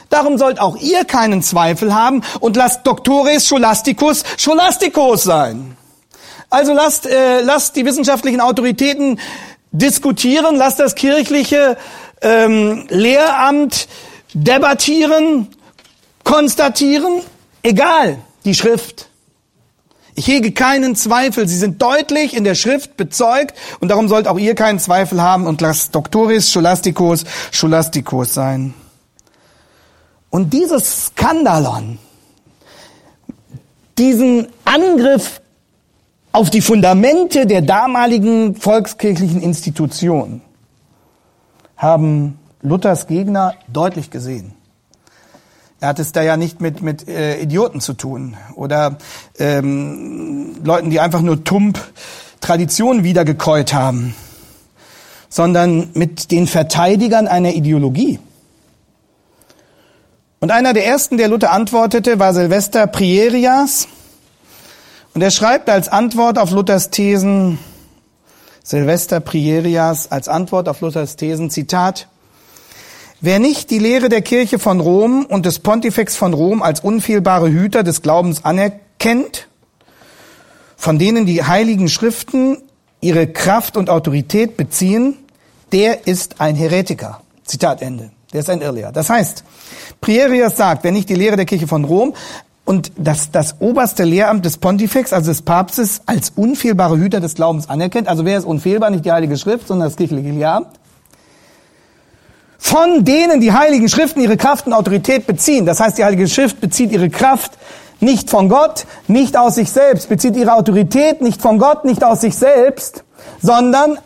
Darum 0.09 0.37
sollt 0.37 0.59
auch 0.59 0.77
ihr 0.77 1.03
keinen 1.03 1.41
Zweifel 1.41 1.93
haben 1.93 2.21
und 2.39 2.55
lasst 2.55 2.85
Doctores 2.85 3.47
Scholasticus 3.47 4.23
Scholasticos 4.37 5.23
sein. 5.23 5.75
Also 6.49 6.73
lasst, 6.73 7.07
äh, 7.07 7.41
lasst 7.41 7.75
die 7.75 7.85
wissenschaftlichen 7.85 8.39
Autoritäten 8.39 9.19
diskutieren, 9.71 10.55
lasst 10.55 10.79
das 10.79 10.95
kirchliche 10.95 11.77
ähm, 12.21 12.85
Lehramt 12.89 13.87
debattieren, 14.33 15.47
konstatieren, 16.23 17.21
egal, 17.63 18.19
die 18.45 18.53
Schrift. 18.53 19.09
Ich 20.17 20.27
hege 20.27 20.53
keinen 20.53 20.95
Zweifel. 20.95 21.45
Sie 21.47 21.57
sind 21.57 21.81
deutlich 21.81 22.35
in 22.35 22.45
der 22.45 22.55
Schrift 22.55 22.95
bezeugt 22.95 23.53
und 23.81 23.89
darum 23.89 24.07
sollt 24.07 24.27
auch 24.27 24.39
ihr 24.39 24.55
keinen 24.55 24.79
Zweifel 24.79 25.21
haben 25.21 25.45
und 25.45 25.59
lasst 25.59 25.93
Doctoris 25.93 26.51
Scholasticus 26.51 27.25
Scholasticus 27.51 28.33
sein. 28.33 28.73
Und 30.29 30.53
dieses 30.53 31.07
Skandalon, 31.07 31.99
diesen 33.97 34.47
Angriff 34.63 35.41
auf 36.31 36.49
die 36.49 36.61
Fundamente 36.61 37.45
der 37.45 37.61
damaligen 37.61 38.55
volkskirchlichen 38.55 39.41
Institution 39.41 40.41
haben 41.77 42.39
Luthers 42.61 43.07
Gegner 43.07 43.55
deutlich 43.67 44.11
gesehen. 44.11 44.53
Er 45.79 45.89
hat 45.89 45.99
es 45.99 46.11
da 46.11 46.21
ja 46.21 46.37
nicht 46.37 46.61
mit, 46.61 46.81
mit 46.81 47.07
äh, 47.07 47.39
Idioten 47.39 47.81
zu 47.81 47.93
tun 47.93 48.37
oder 48.55 48.97
ähm, 49.37 50.55
Leuten, 50.63 50.89
die 50.89 50.99
einfach 50.99 51.21
nur 51.21 51.43
tump 51.43 51.79
Traditionen 52.39 53.03
wiedergekäut 53.03 53.73
haben, 53.73 54.15
sondern 55.29 55.89
mit 55.93 56.31
den 56.31 56.47
Verteidigern 56.47 57.27
einer 57.27 57.53
Ideologie. 57.53 58.19
Und 60.39 60.51
einer 60.51 60.73
der 60.73 60.85
ersten, 60.85 61.17
der 61.17 61.27
Luther 61.27 61.51
antwortete, 61.51 62.19
war 62.19 62.33
Silvester 62.33 62.85
Prierias. 62.87 63.87
Und 65.13 65.21
er 65.21 65.31
schreibt 65.31 65.69
als 65.69 65.89
Antwort 65.89 66.37
auf 66.37 66.51
Luthers 66.51 66.91
Thesen, 66.91 67.57
Silvester 68.63 69.19
Prierias 69.19 70.11
als 70.11 70.27
Antwort 70.27 70.69
auf 70.69 70.81
Luthers 70.81 71.15
Thesen, 71.15 71.49
Zitat, 71.49 72.07
Wer 73.21 73.39
nicht 73.39 73.69
die 73.69 73.79
Lehre 73.79 74.09
der 74.09 74.21
Kirche 74.21 74.59
von 74.59 74.81
Rom 74.81 75.25
und 75.25 75.45
des 75.45 75.59
Pontifex 75.59 76.15
von 76.15 76.33
Rom 76.33 76.61
als 76.61 76.81
unfehlbare 76.81 77.49
Hüter 77.49 77.83
des 77.83 78.01
Glaubens 78.01 78.43
anerkennt, 78.43 79.47
von 80.75 80.99
denen 80.99 81.25
die 81.25 81.43
heiligen 81.43 81.87
Schriften 81.87 82.57
ihre 82.99 83.27
Kraft 83.27 83.77
und 83.77 83.89
Autorität 83.89 84.57
beziehen, 84.57 85.15
der 85.71 86.07
ist 86.07 86.41
ein 86.41 86.55
Heretiker. 86.55 87.21
Zitat 87.45 87.81
Ende. 87.81 88.11
Der 88.33 88.41
ist 88.41 88.49
ein 88.49 88.61
Irrlehrer. 88.61 88.91
Das 88.91 89.09
heißt, 89.09 89.45
Prierias 90.01 90.57
sagt, 90.57 90.83
wer 90.83 90.91
nicht 90.91 91.07
die 91.07 91.15
Lehre 91.15 91.37
der 91.37 91.45
Kirche 91.45 91.67
von 91.67 91.85
Rom 91.85 92.13
und 92.65 92.91
das, 92.97 93.31
das 93.31 93.55
oberste 93.61 94.03
Lehramt 94.03 94.43
des 94.43 94.57
Pontifex, 94.57 95.13
also 95.13 95.31
des 95.31 95.41
Papstes, 95.41 96.01
als 96.05 96.33
unfehlbare 96.35 96.97
Hüter 96.97 97.21
des 97.21 97.35
Glaubens 97.35 97.69
anerkennt, 97.69 98.09
also 98.09 98.25
wer 98.25 98.37
ist 98.37 98.45
unfehlbar? 98.45 98.89
Nicht 98.89 99.05
die 99.05 99.11
Heilige 99.11 99.37
Schrift, 99.37 99.67
sondern 99.67 99.87
das 99.87 99.95
kirchliche 99.95 100.31
Lehramt 100.31 100.67
von 102.57 103.03
denen 103.03 103.41
die 103.41 103.51
Heiligen 103.51 103.89
Schriften 103.89 104.21
ihre 104.21 104.37
Kraft 104.37 104.67
und 104.67 104.73
Autorität 104.73 105.27
beziehen. 105.27 105.65
Das 105.65 105.79
heißt, 105.79 105.97
die 105.97 106.03
Heilige 106.03 106.27
Schrift 106.27 106.61
bezieht 106.61 106.91
ihre 106.91 107.09
Kraft 107.09 107.53
nicht 107.99 108.29
von 108.29 108.49
Gott, 108.49 108.85
nicht 109.07 109.37
aus 109.37 109.55
sich 109.55 109.71
selbst, 109.71 110.09
bezieht 110.09 110.35
ihre 110.35 110.53
Autorität 110.53 111.21
nicht 111.21 111.41
von 111.41 111.59
Gott, 111.59 111.85
nicht 111.85 112.03
aus 112.03 112.21
sich 112.21 112.35
selbst, 112.35 113.03
sondern 113.41 113.97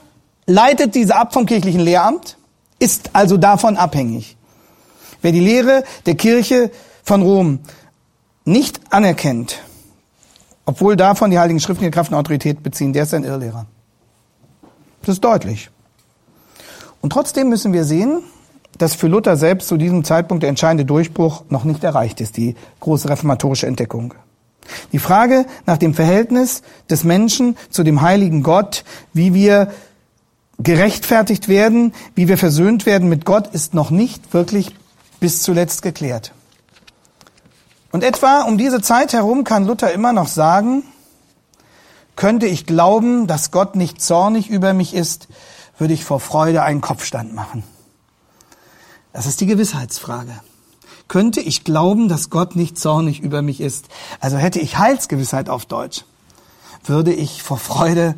leitet 0.46 0.96
diese 0.96 1.16
ab 1.16 1.34
vom 1.34 1.46
kirchlichen 1.46 1.82
Lehramt, 1.82 2.38
ist 2.80 3.12
also 3.14 3.38
davon 3.38 3.78
abhängig. 3.78 4.38
Wer 5.22 5.32
die 5.32 5.40
Lehre 5.40 5.84
der 6.06 6.16
Kirche 6.16 6.72
von 7.04 7.22
Rom 7.22 7.60
nicht 8.46 8.80
anerkennt, 8.90 9.60
obwohl 10.66 10.96
davon 10.96 11.32
die 11.32 11.40
Heiligen 11.40 11.60
Schriften 11.60 11.84
ihre 11.84 11.92
Kraft 11.92 12.12
und 12.12 12.18
Autorität 12.18 12.64
beziehen, 12.64 12.94
der 12.94 13.04
ist 13.04 13.14
ein 13.14 13.24
Irrlehrer. 13.24 13.66
Das 15.02 15.16
ist 15.16 15.24
deutlich. 15.24 15.70
Und 17.02 17.12
trotzdem 17.12 17.50
müssen 17.50 17.74
wir 17.74 17.86
sehen, 17.86 18.22
dass 18.78 18.96
für 18.96 19.08
Luther 19.08 19.36
selbst 19.36 19.68
zu 19.68 19.78
diesem 19.78 20.04
Zeitpunkt 20.04 20.44
der 20.44 20.50
entscheidende 20.50 20.86
Durchbruch 20.86 21.44
noch 21.50 21.64
nicht 21.64 21.84
erreicht 21.84 22.22
ist, 22.22 22.38
die 22.38 22.56
große 22.80 23.10
reformatorische 23.10 23.68
Entdeckung. 23.68 24.14
Die 24.92 25.00
Frage 25.00 25.46
nach 25.66 25.78
dem 25.78 25.94
Verhältnis 25.94 26.62
des 26.90 27.04
Menschen 27.04 27.58
zu 27.70 27.84
dem 27.84 28.02
heiligen 28.02 28.44
Gott, 28.44 28.84
wie 29.14 29.34
wir 29.34 29.72
gerechtfertigt 30.60 31.48
werden, 31.48 31.94
wie 32.16 32.28
wir 32.28 32.38
versöhnt 32.38 32.86
werden 32.86 33.10
mit 33.10 33.26
Gott, 33.26 33.48
ist 33.48 33.74
noch 33.74 33.90
nicht 33.90 34.34
wirklich 34.34 34.76
bis 35.20 35.42
zuletzt 35.42 35.82
geklärt. 35.82 36.34
Und 37.92 38.04
etwa 38.04 38.44
um 38.44 38.58
diese 38.58 38.82
Zeit 38.82 39.14
herum 39.14 39.44
kann 39.44 39.66
Luther 39.66 39.92
immer 39.92 40.14
noch 40.14 40.28
sagen, 40.28 40.84
könnte 42.16 42.46
ich 42.46 42.66
glauben, 42.66 43.28
dass 43.28 43.52
Gott 43.52 43.76
nicht 43.76 44.02
zornig 44.02 44.50
über 44.50 44.74
mich 44.74 44.94
ist, 44.94 45.28
würde 45.78 45.94
ich 45.94 46.04
vor 46.04 46.20
Freude 46.20 46.62
einen 46.64 46.82
Kopfstand 46.82 47.34
machen. 47.34 47.64
Das 49.20 49.26
ist 49.26 49.42
die 49.42 49.48
Gewissheitsfrage. 49.48 50.32
könnte 51.10 51.42
ich 51.42 51.66
glauben, 51.66 52.08
dass 52.08 52.30
Gott 52.30 52.56
nicht 52.56 52.80
zornig 52.80 53.20
über 53.20 53.42
mich 53.42 53.60
ist. 53.60 53.90
Also 54.22 54.38
hätte 54.38 54.62
ich 54.62 54.78
Heilsgewissheit 54.78 55.50
auf 55.50 55.66
Deutsch, 55.66 56.06
würde 56.86 57.12
ich 57.12 57.44
vor 57.44 57.58
Freude 57.58 58.16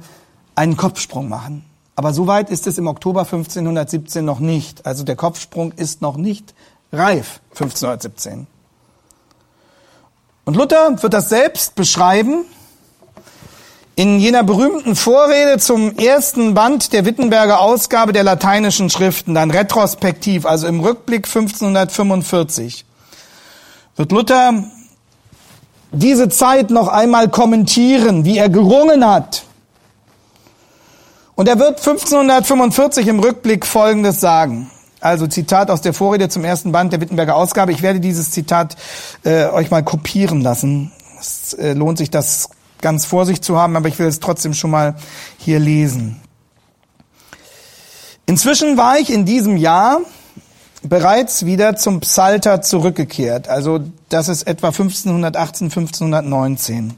einen 0.54 0.78
Kopfsprung 0.78 1.28
machen. 1.28 1.66
Aber 1.96 2.14
so 2.14 2.28
weit 2.28 2.52
ist 2.52 2.68
es 2.68 2.78
im 2.78 2.86
Oktober 2.86 3.22
1517 3.22 4.24
noch 4.24 4.40
nicht. 4.40 4.86
Also 4.86 5.04
der 5.04 5.16
Kopfsprung 5.16 5.72
ist 5.72 6.04
noch 6.04 6.18
nicht 6.18 6.54
reif, 6.94 7.42
1517. 7.54 8.46
Und 10.46 10.56
Luther 10.56 11.02
wird 11.02 11.16
das 11.16 11.30
selbst 11.30 11.74
beschreiben 11.74 12.46
in 14.02 14.20
jener 14.20 14.42
berühmten 14.42 14.96
Vorrede 14.96 15.60
zum 15.60 15.96
ersten 15.96 16.56
Band 16.56 16.92
der 16.92 17.06
Wittenberger 17.06 17.60
Ausgabe 17.60 18.14
der 18.14 18.24
lateinischen 18.24 18.90
Schriften, 18.90 19.36
dann 19.36 19.52
retrospektiv, 19.52 20.48
also 20.48 20.66
im 20.66 20.80
Rückblick 20.80 21.28
1545, 21.28 22.84
wird 23.98 24.12
Luther 24.12 24.64
diese 25.92 26.30
Zeit 26.30 26.72
noch 26.72 26.88
einmal 26.88 27.30
kommentieren, 27.30 28.26
wie 28.26 28.40
er 28.40 28.50
gerungen 28.50 29.06
hat. 29.06 29.44
Und 31.36 31.48
er 31.48 31.60
wird 31.60 31.78
1545 31.78 33.06
im 33.06 33.20
Rückblick 33.20 33.68
Folgendes 33.68 34.20
sagen. 34.20 34.72
Also 35.00 35.28
Zitat 35.28 35.70
aus 35.70 35.82
der 35.82 35.94
Vorrede 35.94 36.28
zum 36.28 36.44
ersten 36.44 36.72
Band 36.72 36.92
der 36.92 37.02
Wittenberger 37.02 37.36
Ausgabe. 37.36 37.72
Ich 37.72 37.84
werde 37.84 38.00
dieses 38.00 38.32
Zitat 38.32 38.78
äh, 39.24 39.46
euch 39.46 39.70
mal 39.70 39.84
kopieren 39.84 40.42
lassen. 40.42 40.92
Es 41.20 41.54
äh, 41.54 41.74
lohnt 41.74 42.00
sich, 42.00 42.10
das 42.10 42.50
ganz 42.82 43.06
vor 43.06 43.26
sich 43.26 43.42
zu 43.42 43.58
haben, 43.58 43.76
aber 43.76 43.88
ich 43.88 44.00
will 44.00 44.08
es 44.08 44.20
trotzdem 44.20 44.54
schon 44.54 44.72
mal 44.72 44.96
hier 45.38 45.60
lesen. 45.60 46.22
Inzwischen 48.26 48.78
war 48.78 48.98
ich 48.98 49.12
in 49.12 49.26
diesem 49.26 49.58
Jahr 49.58 50.02
bereits 50.84 51.46
wieder 51.46 51.76
zum 51.76 52.00
Psalter 52.00 52.62
zurückgekehrt. 52.62 53.48
Also 53.48 53.80
das 54.10 54.28
ist 54.30 54.44
etwa 54.44 54.68
1518, 54.68 55.68
1519. 55.68 56.94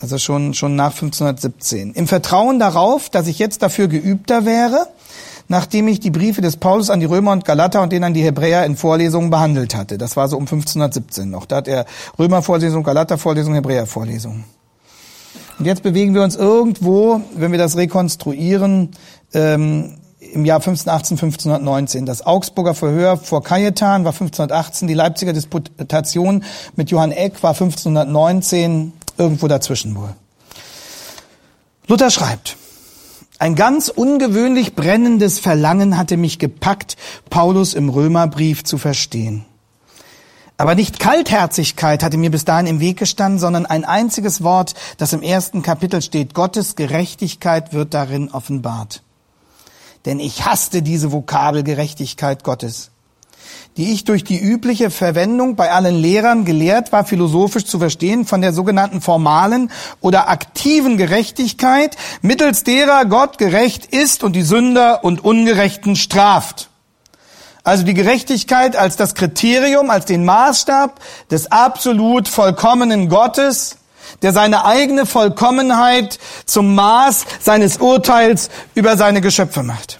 Also 0.00 0.18
schon, 0.18 0.52
schon 0.54 0.76
nach 0.76 0.92
1517. 0.92 1.94
Im 1.94 2.06
Vertrauen 2.06 2.58
darauf, 2.58 3.08
dass 3.08 3.26
ich 3.26 3.38
jetzt 3.38 3.62
dafür 3.62 3.88
geübter 3.88 4.44
wäre, 4.44 4.88
nachdem 5.48 5.88
ich 5.88 6.00
die 6.00 6.10
Briefe 6.10 6.40
des 6.40 6.56
Paulus 6.56 6.90
an 6.90 7.00
die 7.00 7.06
Römer 7.06 7.32
und 7.32 7.44
Galater 7.44 7.82
und 7.82 7.92
den 7.92 8.04
an 8.04 8.14
die 8.14 8.22
Hebräer 8.22 8.64
in 8.64 8.76
Vorlesungen 8.76 9.30
behandelt 9.30 9.74
hatte. 9.74 9.98
Das 9.98 10.16
war 10.16 10.28
so 10.28 10.36
um 10.36 10.42
1517 10.42 11.30
noch. 11.30 11.46
Da 11.46 11.56
hat 11.56 11.68
er 11.68 11.86
Römervorlesung, 12.18 12.82
Galatervorlesung, 12.82 13.54
Hebräervorlesung. 13.54 14.44
Und 15.58 15.64
jetzt 15.64 15.82
bewegen 15.82 16.14
wir 16.14 16.22
uns 16.22 16.36
irgendwo, 16.36 17.20
wenn 17.34 17.50
wir 17.50 17.58
das 17.58 17.76
rekonstruieren, 17.76 18.90
ähm, 19.32 19.96
im 20.32 20.44
Jahr 20.44 20.58
1518, 20.58 21.16
1519. 21.16 22.06
Das 22.06 22.26
Augsburger 22.26 22.74
Verhör 22.74 23.16
vor 23.16 23.42
Cajetan 23.42 24.04
war 24.04 24.12
1518, 24.12 24.88
die 24.88 24.94
Leipziger 24.94 25.32
Disputation 25.32 26.44
mit 26.74 26.90
Johann 26.90 27.12
Eck 27.12 27.42
war 27.42 27.52
1519, 27.52 28.92
irgendwo 29.18 29.48
dazwischen 29.48 29.94
wohl. 29.96 30.14
Luther 31.86 32.10
schreibt, 32.10 32.56
ein 33.38 33.54
ganz 33.54 33.88
ungewöhnlich 33.88 34.74
brennendes 34.74 35.38
Verlangen 35.38 35.98
hatte 35.98 36.16
mich 36.16 36.38
gepackt, 36.38 36.96
Paulus 37.28 37.74
im 37.74 37.88
Römerbrief 37.88 38.64
zu 38.64 38.78
verstehen. 38.78 39.44
Aber 40.58 40.74
nicht 40.74 41.00
Kaltherzigkeit 41.00 42.02
hatte 42.02 42.16
mir 42.16 42.30
bis 42.30 42.46
dahin 42.46 42.66
im 42.66 42.80
Weg 42.80 42.98
gestanden, 42.98 43.38
sondern 43.38 43.66
ein 43.66 43.84
einziges 43.84 44.42
Wort, 44.42 44.74
das 44.96 45.12
im 45.12 45.22
ersten 45.22 45.62
Kapitel 45.62 46.00
steht. 46.00 46.32
Gottes 46.32 46.76
Gerechtigkeit 46.76 47.74
wird 47.74 47.92
darin 47.92 48.30
offenbart. 48.30 49.02
Denn 50.06 50.18
ich 50.18 50.46
hasste 50.46 50.80
diese 50.80 51.12
Vokabel 51.12 51.62
Gerechtigkeit 51.62 52.42
Gottes 52.42 52.90
die 53.76 53.92
ich 53.92 54.04
durch 54.04 54.24
die 54.24 54.38
übliche 54.38 54.90
Verwendung 54.90 55.54
bei 55.54 55.70
allen 55.70 55.96
Lehrern 55.96 56.44
gelehrt 56.44 56.92
war, 56.92 57.04
philosophisch 57.04 57.66
zu 57.66 57.78
verstehen, 57.78 58.24
von 58.24 58.40
der 58.40 58.52
sogenannten 58.52 59.00
formalen 59.00 59.70
oder 60.00 60.28
aktiven 60.28 60.96
Gerechtigkeit, 60.96 61.96
mittels 62.22 62.64
derer 62.64 63.04
Gott 63.04 63.38
gerecht 63.38 63.86
ist 63.86 64.24
und 64.24 64.34
die 64.34 64.42
Sünder 64.42 65.04
und 65.04 65.24
Ungerechten 65.24 65.94
straft. 65.96 66.70
Also 67.64 67.82
die 67.82 67.94
Gerechtigkeit 67.94 68.76
als 68.76 68.96
das 68.96 69.14
Kriterium, 69.14 69.90
als 69.90 70.06
den 70.06 70.24
Maßstab 70.24 71.00
des 71.30 71.50
absolut 71.50 72.28
vollkommenen 72.28 73.08
Gottes, 73.08 73.78
der 74.22 74.32
seine 74.32 74.64
eigene 74.64 75.04
Vollkommenheit 75.04 76.18
zum 76.46 76.74
Maß 76.74 77.26
seines 77.40 77.78
Urteils 77.78 78.50
über 78.74 78.96
seine 78.96 79.20
Geschöpfe 79.20 79.62
macht. 79.62 79.98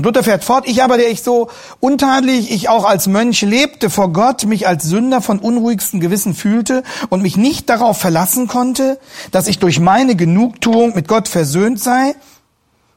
Und 0.00 0.06
Luther 0.06 0.22
fährt 0.22 0.44
fort, 0.44 0.66
ich 0.66 0.82
aber, 0.82 0.96
der 0.96 1.10
ich 1.10 1.22
so 1.22 1.50
untadelig, 1.78 2.50
ich 2.50 2.70
auch 2.70 2.86
als 2.86 3.06
Mönch 3.06 3.42
lebte 3.42 3.90
vor 3.90 4.14
Gott, 4.14 4.46
mich 4.46 4.66
als 4.66 4.84
Sünder 4.84 5.20
von 5.20 5.38
unruhigstem 5.38 6.00
Gewissen 6.00 6.32
fühlte 6.32 6.84
und 7.10 7.20
mich 7.20 7.36
nicht 7.36 7.68
darauf 7.68 7.98
verlassen 7.98 8.48
konnte, 8.48 8.98
dass 9.30 9.46
ich 9.46 9.58
durch 9.58 9.78
meine 9.78 10.16
Genugtuung 10.16 10.94
mit 10.94 11.06
Gott 11.06 11.28
versöhnt 11.28 11.80
sei. 11.80 12.14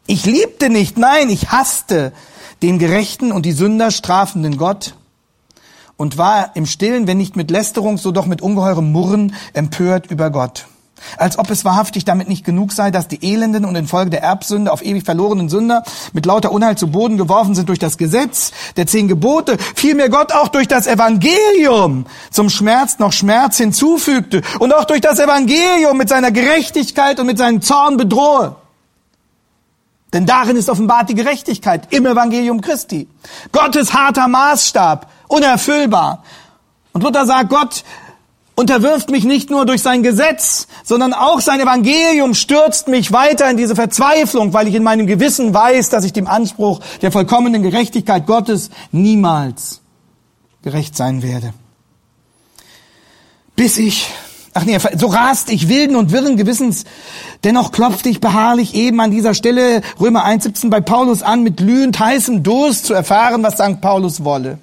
Ich 0.08 0.26
liebte 0.26 0.70
nicht, 0.70 0.98
nein, 0.98 1.30
ich 1.30 1.52
hasste 1.52 2.14
den 2.62 2.80
gerechten 2.80 3.34
und 3.34 3.46
die 3.46 3.52
Sünder 3.52 3.92
strafenden 3.92 4.56
Gott 4.56 4.96
und 5.98 6.18
war 6.18 6.56
im 6.56 6.66
Stillen, 6.66 7.06
wenn 7.06 7.18
nicht 7.18 7.36
mit 7.36 7.52
Lästerung, 7.52 7.98
so 7.98 8.14
doch 8.14 8.28
mit 8.28 8.42
ungeheurem 8.42 8.94
Murren 8.94 9.36
empört 9.52 10.10
über 10.10 10.30
Gott. 10.30 10.68
Als 11.18 11.38
ob 11.38 11.50
es 11.50 11.66
wahrhaftig 11.66 12.06
damit 12.06 12.28
nicht 12.28 12.46
genug 12.46 12.72
sei, 12.72 12.92
dass 12.92 13.08
die 13.08 13.24
Elenden 13.24 13.66
und 13.66 13.76
infolge 13.76 14.10
der 14.10 14.24
Erbsünde 14.24 14.72
auf 14.72 14.84
ewig 14.84 15.04
verlorenen 15.04 15.50
Sünder 15.50 15.84
mit 16.14 16.26
lauter 16.26 16.52
Unheil 16.52 16.78
zu 16.78 16.88
Boden 16.88 17.18
geworfen 17.18 17.56
sind 17.56 17.70
durch 17.70 17.80
das 17.80 17.98
Gesetz 17.98 18.52
der 18.78 18.88
zehn 18.88 19.08
Gebote, 19.08 19.58
vielmehr 19.76 20.10
Gott 20.10 20.32
auch 20.32 20.48
durch 20.48 20.68
das 20.68 20.88
Evangelium 20.88 22.06
zum 22.32 22.50
Schmerz 22.50 23.00
noch 23.00 23.14
Schmerz 23.14 23.58
hinzufügte 23.58 24.42
und 24.60 24.74
auch 24.74 24.86
durch 24.86 25.02
das 25.02 25.20
Evangelium 25.20 25.98
mit 25.98 26.10
seiner 26.10 26.32
Gerechtigkeit 26.32 27.20
und 27.20 27.28
mit 27.28 27.38
seinem 27.38 27.62
Zorn 27.62 27.98
bedrohe. 27.98 28.56
Denn 30.14 30.28
darin 30.28 30.56
ist 30.56 30.70
offenbart 30.70 31.10
die 31.10 31.16
Gerechtigkeit 31.16 31.88
im 31.92 32.06
Evangelium 32.06 32.62
Christi. 32.62 33.08
Gottes 33.52 33.94
harter 33.94 34.28
Maßstab, 34.28 35.10
unerfüllbar. 35.28 36.24
Und 36.94 37.04
Luther 37.04 37.26
sagt, 37.26 37.50
Gott 37.50 37.84
unterwirft 38.56 39.10
mich 39.10 39.24
nicht 39.24 39.50
nur 39.50 39.66
durch 39.66 39.82
sein 39.82 40.04
Gesetz, 40.04 40.68
sondern 40.84 41.14
auch 41.14 41.42
sein 41.42 41.60
Evangelium 41.60 42.34
stürzt 42.34 42.88
mich 42.88 43.12
weiter 43.12 43.50
in 43.50 43.58
diese 43.58 43.76
Verzweiflung, 43.76 44.54
weil 44.54 44.68
ich 44.68 44.76
in 44.76 44.84
meinem 44.84 45.08
Gewissen 45.08 45.54
weiß, 45.54 45.90
dass 45.90 46.06
ich 46.06 46.14
dem 46.14 46.28
Anspruch 46.28 46.80
der 47.02 47.12
vollkommenen 47.12 47.64
Gerechtigkeit 47.64 48.28
Gottes 48.28 48.70
niemals 48.92 49.82
gerecht 50.62 50.96
sein 50.96 51.24
werde. 51.24 51.54
Bis 53.56 53.78
ich, 53.78 54.10
ach 54.54 54.66
nee, 54.66 54.78
so 54.98 55.08
rast 55.08 55.50
ich 55.50 55.68
wilden 55.68 55.96
und 55.96 56.12
wirren 56.12 56.38
Gewissens, 56.38 56.86
dennoch 57.44 57.72
klopfte 57.72 58.10
ich 58.10 58.20
beharrlich 58.20 58.74
eben 58.76 59.00
an 59.00 59.12
dieser 59.12 59.34
Stelle 59.34 59.82
Römer 60.00 60.26
1,17 60.26 60.70
bei 60.70 60.82
Paulus 60.82 61.22
an, 61.22 61.44
mit 61.44 61.58
glühend 61.58 62.00
heißem 62.00 62.44
Durst 62.44 62.86
zu 62.86 62.94
erfahren, 62.94 63.44
was 63.44 63.56
St. 63.56 63.82
Paulus 63.82 64.24
wolle. 64.24 64.60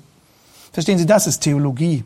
Verstehen 0.73 0.99
Sie, 0.99 1.07
das 1.07 1.27
ist 1.27 1.41
Theologie. 1.41 2.05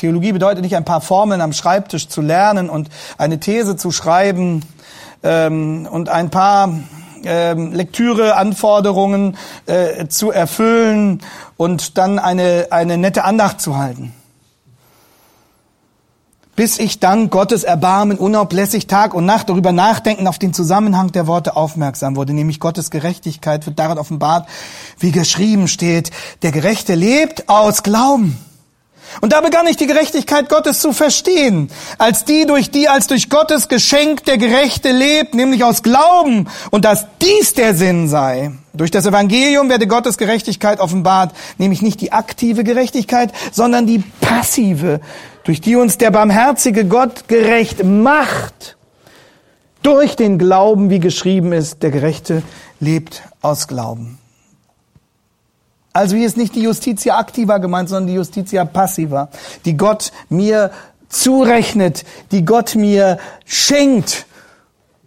Theologie 0.00 0.32
bedeutet 0.32 0.62
nicht 0.62 0.76
ein 0.76 0.86
paar 0.86 1.02
Formeln 1.02 1.42
am 1.42 1.52
Schreibtisch 1.52 2.08
zu 2.08 2.22
lernen 2.22 2.70
und 2.70 2.88
eine 3.18 3.38
These 3.38 3.76
zu 3.76 3.90
schreiben 3.90 4.62
ähm, 5.22 5.86
und 5.90 6.08
ein 6.08 6.30
paar 6.30 6.72
ähm, 7.22 7.74
Lektüreanforderungen 7.74 9.36
äh, 9.66 10.08
zu 10.08 10.30
erfüllen 10.30 11.20
und 11.58 11.98
dann 11.98 12.18
eine, 12.18 12.68
eine 12.70 12.96
nette 12.96 13.24
Andacht 13.24 13.60
zu 13.60 13.76
halten. 13.76 14.14
Bis 16.56 16.78
ich 16.78 16.98
dann 16.98 17.28
Gottes 17.28 17.62
Erbarmen 17.62 18.16
unablässig 18.16 18.86
Tag 18.86 19.12
und 19.12 19.26
Nacht 19.26 19.50
darüber 19.50 19.72
nachdenken 19.72 20.26
auf 20.26 20.38
den 20.38 20.54
Zusammenhang 20.54 21.12
der 21.12 21.26
Worte 21.26 21.56
aufmerksam 21.56 22.16
wurde, 22.16 22.32
nämlich 22.32 22.58
Gottes 22.58 22.90
Gerechtigkeit 22.90 23.66
wird 23.66 23.78
darin 23.78 23.98
offenbart, 23.98 24.48
wie 24.98 25.12
geschrieben 25.12 25.68
steht, 25.68 26.10
der 26.40 26.52
Gerechte 26.52 26.94
lebt 26.94 27.50
aus 27.50 27.82
Glauben. 27.82 28.38
Und 29.20 29.32
da 29.32 29.40
begann 29.40 29.66
ich 29.66 29.76
die 29.76 29.86
Gerechtigkeit 29.86 30.48
Gottes 30.48 30.78
zu 30.78 30.92
verstehen, 30.92 31.70
als 31.98 32.24
die, 32.24 32.46
durch 32.46 32.70
die 32.70 32.88
als 32.88 33.08
durch 33.08 33.28
Gottes 33.28 33.68
Geschenk 33.68 34.24
der 34.24 34.38
Gerechte 34.38 34.92
lebt, 34.92 35.34
nämlich 35.34 35.64
aus 35.64 35.82
Glauben, 35.82 36.48
und 36.70 36.84
dass 36.84 37.06
dies 37.20 37.54
der 37.54 37.74
Sinn 37.74 38.08
sei. 38.08 38.52
Durch 38.72 38.92
das 38.92 39.06
Evangelium 39.06 39.68
werde 39.68 39.88
Gottes 39.88 40.16
Gerechtigkeit 40.16 40.78
offenbart, 40.78 41.34
nämlich 41.58 41.82
nicht 41.82 42.00
die 42.00 42.12
aktive 42.12 42.62
Gerechtigkeit, 42.62 43.32
sondern 43.50 43.86
die 43.86 43.98
passive, 44.20 45.00
durch 45.42 45.60
die 45.60 45.74
uns 45.74 45.98
der 45.98 46.12
barmherzige 46.12 46.84
Gott 46.84 47.26
gerecht 47.26 47.82
macht. 47.84 48.76
Durch 49.82 50.14
den 50.14 50.38
Glauben, 50.38 50.88
wie 50.88 51.00
geschrieben 51.00 51.52
ist, 51.52 51.82
der 51.82 51.90
Gerechte 51.90 52.42
lebt 52.78 53.22
aus 53.42 53.66
Glauben. 53.66 54.19
Also 55.92 56.16
hier 56.16 56.26
ist 56.26 56.36
nicht 56.36 56.54
die 56.54 56.62
Justitia 56.62 57.18
activa 57.18 57.58
gemeint, 57.58 57.88
sondern 57.88 58.06
die 58.06 58.14
Justitia 58.14 58.64
passiva, 58.64 59.28
die 59.64 59.76
Gott 59.76 60.12
mir 60.28 60.70
zurechnet, 61.08 62.04
die 62.30 62.44
Gott 62.44 62.76
mir 62.76 63.18
schenkt 63.44 64.26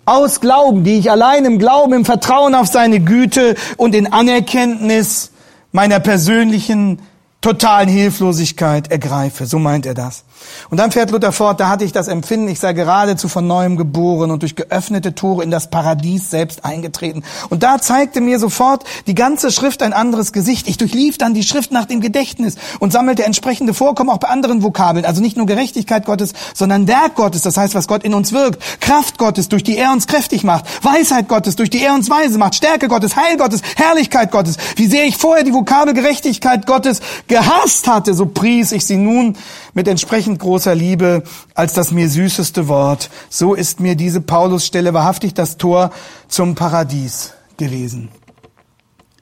aus 0.06 0.42
Glauben, 0.42 0.84
die 0.84 0.98
ich 0.98 1.10
allein 1.10 1.46
im 1.46 1.60
Glauben, 1.60 1.94
im 1.94 2.06
Vertrauen 2.06 2.56
auf 2.56 2.68
seine 2.68 3.00
Güte 3.00 3.56
und 3.78 3.96
in 3.96 4.12
Anerkenntnis 4.12 5.32
meiner 5.72 6.02
persönlichen 6.02 7.00
totalen 7.40 7.90
Hilflosigkeit 7.90 8.92
ergreife. 8.92 9.46
So 9.46 9.60
meint 9.60 9.86
er 9.86 9.94
das. 9.94 10.26
Und 10.70 10.78
dann 10.78 10.92
fährt 10.92 11.12
Luther 11.12 11.32
fort, 11.32 11.60
da 11.60 11.70
hatte 11.70 11.86
ich 11.86 11.92
das 11.92 12.08
Empfinden, 12.08 12.48
ich 12.48 12.60
sei 12.60 12.74
geradezu 12.74 13.28
von 13.28 13.46
neuem 13.48 13.78
geboren 13.78 14.32
und 14.32 14.42
durch 14.42 14.56
geöffnete 14.56 15.16
Tore 15.16 15.44
in 15.44 15.52
das 15.52 15.70
Paradies 15.70 16.30
selbst 16.30 16.66
eingetreten. 16.66 17.24
Und 17.50 17.64
da 17.64 17.80
zeigte 17.80 18.22
mir 18.22 18.40
sofort 18.40 18.84
die 19.08 19.16
ganze 19.16 19.52
Schrift 19.52 19.84
ein 19.84 19.94
anderes 19.94 20.34
Gesicht. 20.34 20.68
Ich 20.68 20.78
durchlief 20.78 21.18
dann 21.18 21.34
die 21.34 21.44
Schrift 21.44 21.72
nach 21.72 21.86
dem 21.86 22.02
Gedächtnis 22.02 22.56
und 22.80 22.92
sammelte 22.94 23.24
entsprechende 23.24 23.74
Vorkommen 23.74 24.10
auch 24.10 24.18
bei 24.18 24.30
anderen 24.30 24.64
Vokabeln. 24.64 25.06
Also 25.06 25.22
nicht 25.22 25.38
nur 25.38 25.46
Gerechtigkeit 25.46 26.06
Gottes, 26.06 26.34
sondern 26.54 26.88
Werk 26.88 27.16
Gottes, 27.16 27.42
das 27.42 27.58
heißt, 27.58 27.76
was 27.76 27.88
Gott 27.88 28.04
in 28.04 28.14
uns 28.14 28.32
wirkt. 28.34 28.62
Kraft 28.80 29.18
Gottes, 29.18 29.50
durch 29.50 29.64
die 29.64 29.78
er 29.78 29.92
uns 29.92 30.08
kräftig 30.08 30.44
macht. 30.44 30.66
Weisheit 30.84 31.28
Gottes, 31.28 31.56
durch 31.56 31.70
die 31.70 31.84
er 31.84 31.94
uns 31.94 32.10
weise 32.10 32.38
macht. 32.38 32.56
Stärke 32.56 32.88
Gottes, 32.88 33.16
Heil 33.16 33.38
Gottes, 33.38 33.62
Herrlichkeit 33.76 34.32
Gottes. 34.32 34.58
Wie 34.76 34.88
sehr 34.88 35.06
ich 35.06 35.18
vorher 35.18 35.44
die 35.44 35.54
Vokabel 35.54 35.94
Gerechtigkeit 35.94 36.66
Gottes 36.66 37.02
gehasst 37.28 37.88
hatte, 37.88 38.14
so 38.14 38.26
pries 38.26 38.72
ich 38.72 38.86
sie 38.86 38.98
nun 38.98 39.36
mit 39.74 39.88
entsprechend 39.88 40.40
großer 40.40 40.76
Liebe 40.76 41.24
als 41.56 41.74
das 41.74 41.92
mir 41.92 42.10
süßeste 42.10 42.68
Wort. 42.68 43.10
So 43.30 43.54
ist 43.54 43.80
mir 43.80 43.96
diese 43.96 44.22
Paulusstelle 44.22 44.94
wahrhaftig 44.94 45.34
das 45.34 45.58
Tor 45.58 45.92
zum 46.28 46.56
Paradies 46.56 47.34
gewesen. 47.58 48.10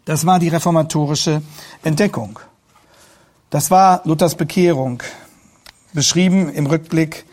Das 0.06 0.26
war 0.26 0.40
die 0.40 0.50
reformatorische 0.50 1.42
Entdeckung. 1.84 2.40
Das 3.50 3.70
war 3.70 4.02
Luthers 4.06 4.36
Bekehrung, 4.36 5.04
beschrieben 5.94 6.50
im 6.54 6.66
Rückblick 6.68 7.26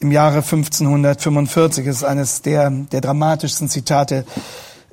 im 0.00 0.12
Jahre 0.12 0.38
1545. 0.38 1.86
Das 1.86 1.96
ist 1.96 2.04
eines 2.04 2.42
der, 2.42 2.70
der 2.70 3.00
dramatischsten 3.00 3.68
Zitate 3.68 4.26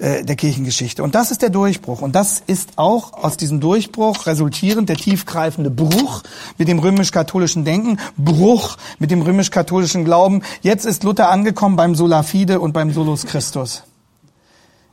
äh, 0.02 0.24
der 0.24 0.36
Kirchengeschichte. 0.36 1.04
Und 1.04 1.14
das 1.14 1.30
ist 1.30 1.44
der 1.44 1.52
Durchbruch. 1.52 2.02
Und 2.02 2.16
das 2.16 2.42
ist 2.48 2.72
auch 2.78 3.14
aus 3.14 3.38
diesem 3.38 3.60
Durchbruch 3.60 4.26
resultierend 4.26 4.90
der 4.90 4.96
tiefgreifende 4.96 5.70
Bruch 5.70 6.24
mit 6.58 6.68
dem 6.68 6.80
römisch-katholischen 6.80 7.66
Denken, 7.66 8.00
Bruch 8.18 8.78
mit 8.98 9.12
dem 9.12 9.22
römisch-katholischen 9.22 10.04
Glauben. 10.04 10.42
Jetzt 10.62 10.86
ist 10.86 11.04
Luther 11.04 11.30
angekommen 11.30 11.76
beim 11.76 11.94
Sola 11.94 12.24
Fide 12.24 12.60
und 12.60 12.74
beim 12.74 12.92
Solus 12.92 13.28
Christus. 13.28 13.84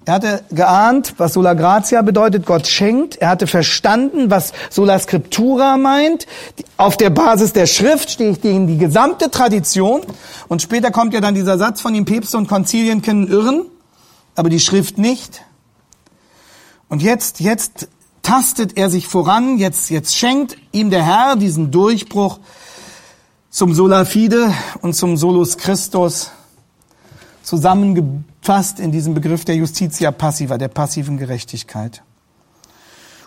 Er 0.04 0.12
hatte 0.14 0.42
geahnt, 0.50 1.14
was 1.16 1.32
Sola 1.32 1.54
Gratia 1.54 2.02
bedeutet, 2.02 2.44
Gott 2.44 2.66
schenkt. 2.66 3.16
Er 3.16 3.30
hatte 3.30 3.46
verstanden, 3.46 4.30
was 4.30 4.52
Sola 4.68 4.98
Scriptura 4.98 5.78
meint. 5.78 6.26
Auf 6.76 6.98
der 6.98 7.08
Basis 7.08 7.54
der 7.54 7.66
Schrift 7.66 8.10
stehe 8.10 8.32
ich 8.32 8.42
gegen 8.42 8.66
die 8.66 8.76
gesamte 8.76 9.30
Tradition. 9.30 10.02
Und 10.48 10.60
später 10.60 10.90
kommt 10.90 11.14
ja 11.14 11.22
dann 11.22 11.34
dieser 11.34 11.56
Satz 11.56 11.80
von 11.80 11.94
den 11.94 12.04
Päpste 12.04 12.36
und 12.36 12.46
Konzilien 12.46 13.00
können 13.00 13.26
irren 13.28 13.62
aber 14.38 14.50
die 14.50 14.60
Schrift 14.60 14.98
nicht. 14.98 15.42
Und 16.88 17.02
jetzt, 17.02 17.40
jetzt 17.40 17.88
tastet 18.22 18.76
er 18.76 18.88
sich 18.88 19.08
voran, 19.08 19.58
jetzt, 19.58 19.90
jetzt 19.90 20.16
schenkt 20.16 20.56
ihm 20.70 20.90
der 20.90 21.04
Herr 21.04 21.34
diesen 21.34 21.72
Durchbruch 21.72 22.38
zum 23.50 23.74
Sola 23.74 24.04
Fide 24.04 24.54
und 24.80 24.94
zum 24.94 25.16
Solus 25.16 25.56
Christus 25.56 26.30
zusammengefasst 27.42 28.78
in 28.78 28.92
diesem 28.92 29.14
Begriff 29.14 29.44
der 29.44 29.56
Justitia 29.56 30.12
Passiva, 30.12 30.56
der 30.56 30.68
passiven 30.68 31.16
Gerechtigkeit. 31.16 32.02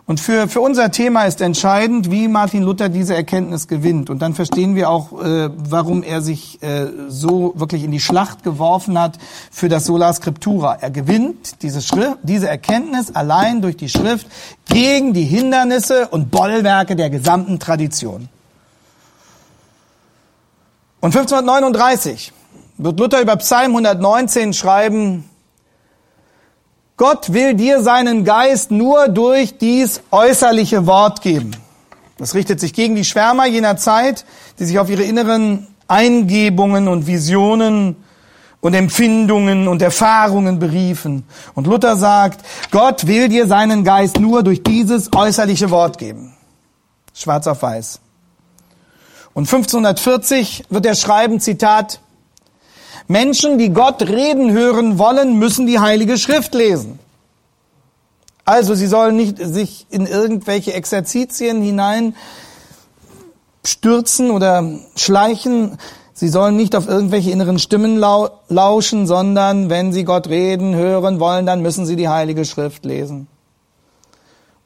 Und 0.08 0.20
für, 0.20 0.48
für 0.48 0.62
unser 0.62 0.92
Thema 0.92 1.26
ist 1.26 1.42
entscheidend, 1.42 2.10
wie 2.10 2.28
Martin 2.28 2.64
Luther 2.64 2.90
diese 2.90 3.16
Erkenntnis 3.16 3.68
gewinnt. 3.68 4.10
Und 4.10 4.20
dann 4.22 4.34
verstehen 4.34 4.76
wir 4.76 4.90
auch, 4.90 5.22
äh, 5.22 5.50
warum 5.56 6.02
er 6.04 6.22
sich 6.22 6.62
äh, 6.64 6.88
so 7.08 7.54
wirklich 7.56 7.84
in 7.84 7.92
die 7.92 8.00
Schlacht 8.00 8.44
geworfen 8.44 9.00
hat 9.00 9.20
für 9.52 9.70
das 9.70 9.86
Sola 9.86 10.12
Scriptura. 10.12 10.78
Er 10.82 10.90
gewinnt 10.90 11.62
diese, 11.62 11.82
Schrift, 11.82 12.18
diese 12.24 12.50
Erkenntnis 12.50 13.16
allein 13.16 13.62
durch 13.62 13.78
die 13.78 13.90
Schrift 13.90 14.28
gegen 14.66 15.14
die 15.14 15.24
Hindernisse 15.24 16.08
und 16.08 16.32
Bollwerke 16.32 16.96
der 16.96 17.10
gesamten 17.10 17.60
Tradition. 17.60 18.28
Und 21.00 21.16
1539 21.16 22.34
wird 22.78 23.00
Luther 23.00 23.22
über 23.22 23.36
Psalm 23.38 23.72
119 23.72 24.54
schreiben, 24.54 25.26
Gott 27.02 27.34
will 27.34 27.56
dir 27.56 27.82
seinen 27.82 28.26
Geist 28.26 28.70
nur 28.70 29.08
durch 29.08 29.58
dies 29.58 30.04
äußerliche 30.12 30.86
Wort 30.86 31.24
geben. 31.24 31.50
Das 32.20 32.36
richtet 32.36 32.60
sich 32.60 32.76
gegen 32.76 32.94
die 32.94 33.06
Schwärmer 33.06 33.48
jener 33.48 33.76
Zeit, 33.76 34.24
die 34.60 34.66
sich 34.66 34.78
auf 34.78 34.88
ihre 34.88 35.02
inneren 35.02 35.66
Eingebungen 35.88 36.88
und 36.88 37.08
Visionen 37.08 37.96
und 38.60 38.76
Empfindungen 38.76 39.68
und 39.68 39.82
Erfahrungen 39.82 40.60
beriefen. 40.60 41.24
Und 41.56 41.66
Luther 41.66 41.98
sagt, 41.98 42.46
Gott 42.70 43.08
will 43.08 43.30
dir 43.30 43.48
seinen 43.48 43.84
Geist 43.84 44.20
nur 44.20 44.44
durch 44.44 44.62
dieses 44.62 45.12
äußerliche 45.12 45.72
Wort 45.72 45.98
geben. 45.98 46.36
Schwarz 47.16 47.48
auf 47.48 47.64
weiß. 47.64 48.00
Und 49.34 49.52
1540 49.52 50.66
wird 50.70 50.86
er 50.86 50.94
schreiben, 50.94 51.40
Zitat, 51.40 52.00
Menschen, 53.12 53.58
die 53.58 53.74
Gott 53.74 54.02
reden 54.02 54.52
hören 54.52 54.98
wollen, 54.98 55.38
müssen 55.38 55.68
die 55.68 55.80
Heilige 55.80 56.18
Schrift 56.18 56.54
lesen. 56.54 56.98
Also 58.46 58.74
sie 58.74 58.88
sollen 58.88 59.18
nicht 59.18 59.38
sich 59.38 59.86
in 59.90 60.06
irgendwelche 60.06 60.74
Exerzitien 60.74 61.62
hinein 61.62 62.16
stürzen 63.66 64.32
oder 64.32 64.64
schleichen. 64.96 65.78
Sie 66.14 66.30
sollen 66.30 66.56
nicht 66.56 66.76
auf 66.76 66.88
irgendwelche 66.88 67.32
inneren 67.32 67.60
Stimmen 67.60 67.98
lauschen, 67.98 69.08
sondern 69.08 69.70
wenn 69.70 69.92
sie 69.92 70.06
Gott 70.06 70.28
reden 70.28 70.74
hören 70.76 71.20
wollen, 71.20 71.46
dann 71.46 71.62
müssen 71.62 71.86
sie 71.86 71.98
die 71.98 72.10
Heilige 72.10 72.46
Schrift 72.46 72.86
lesen. 72.86 73.28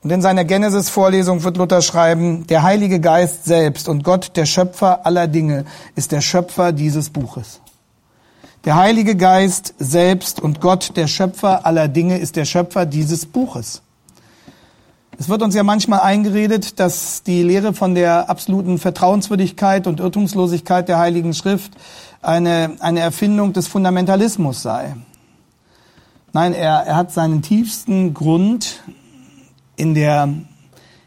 Und 0.04 0.12
in 0.12 0.22
seiner 0.22 0.46
Genesis-Vorlesung 0.46 1.44
wird 1.44 1.58
Luther 1.58 1.82
schreiben, 1.82 2.46
der 2.46 2.62
Heilige 2.62 3.00
Geist 3.00 3.46
selbst 3.46 3.90
und 3.90 4.04
Gott, 4.04 4.32
der 4.36 4.46
Schöpfer 4.46 5.04
aller 5.04 5.28
Dinge, 5.28 5.66
ist 5.96 6.12
der 6.12 6.22
Schöpfer 6.22 6.72
dieses 6.72 7.10
Buches. 7.10 7.60
Der 8.66 8.78
Heilige 8.78 9.16
Geist 9.16 9.76
selbst 9.78 10.40
und 10.40 10.60
Gott, 10.60 10.98
der 10.98 11.06
Schöpfer 11.06 11.68
aller 11.68 11.88
Dinge, 11.88 12.18
ist 12.18 12.36
der 12.36 12.46
Schöpfer 12.46 12.88
dieses 12.88 13.28
Buches. 13.28 13.84
Es 15.20 15.30
wird 15.30 15.44
uns 15.44 15.54
ja 15.54 15.62
manchmal 15.62 16.00
eingeredet, 16.00 16.80
dass 16.80 17.22
die 17.22 17.44
Lehre 17.44 17.76
von 17.76 17.94
der 17.94 18.28
absoluten 18.28 18.80
Vertrauenswürdigkeit 18.80 19.86
und 19.86 20.00
Irrtumslosigkeit 20.00 20.90
der 20.90 20.98
Heiligen 20.98 21.36
Schrift 21.36 21.74
eine, 22.24 22.76
eine 22.80 23.02
Erfindung 23.02 23.54
des 23.54 23.68
Fundamentalismus 23.68 24.64
sei. 24.64 24.96
Nein, 26.34 26.54
er, 26.54 26.88
er 26.88 26.96
hat 26.96 27.12
seinen 27.12 27.44
tiefsten 27.44 28.16
Grund 28.16 28.82
in 29.76 29.94
der 29.94 30.28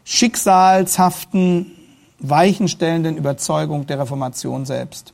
schicksalshaften, 0.05 1.73
weichenstellenden 2.19 3.17
Überzeugung 3.17 3.85
der 3.85 3.99
Reformation 3.99 4.65
selbst 4.65 5.13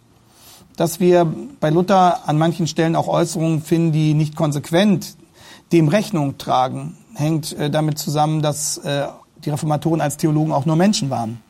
dass 0.75 0.99
wir 0.99 1.25
bei 1.59 1.69
Luther 1.69 2.27
an 2.27 2.37
manchen 2.37 2.67
Stellen 2.67 2.95
auch 2.95 3.07
Äußerungen 3.07 3.61
finden, 3.61 3.91
die 3.91 4.13
nicht 4.13 4.35
konsequent 4.35 5.15
dem 5.71 5.87
Rechnung 5.87 6.37
tragen, 6.37 6.97
hängt 7.13 7.53
äh, 7.53 7.69
damit 7.69 7.97
zusammen, 7.97 8.41
dass 8.41 8.77
äh, 8.79 9.07
die 9.43 9.49
Reformatoren 9.49 10.01
als 10.01 10.17
Theologen 10.17 10.51
auch 10.51 10.65
nur 10.65 10.75
Menschen 10.75 11.09
waren. 11.09 11.41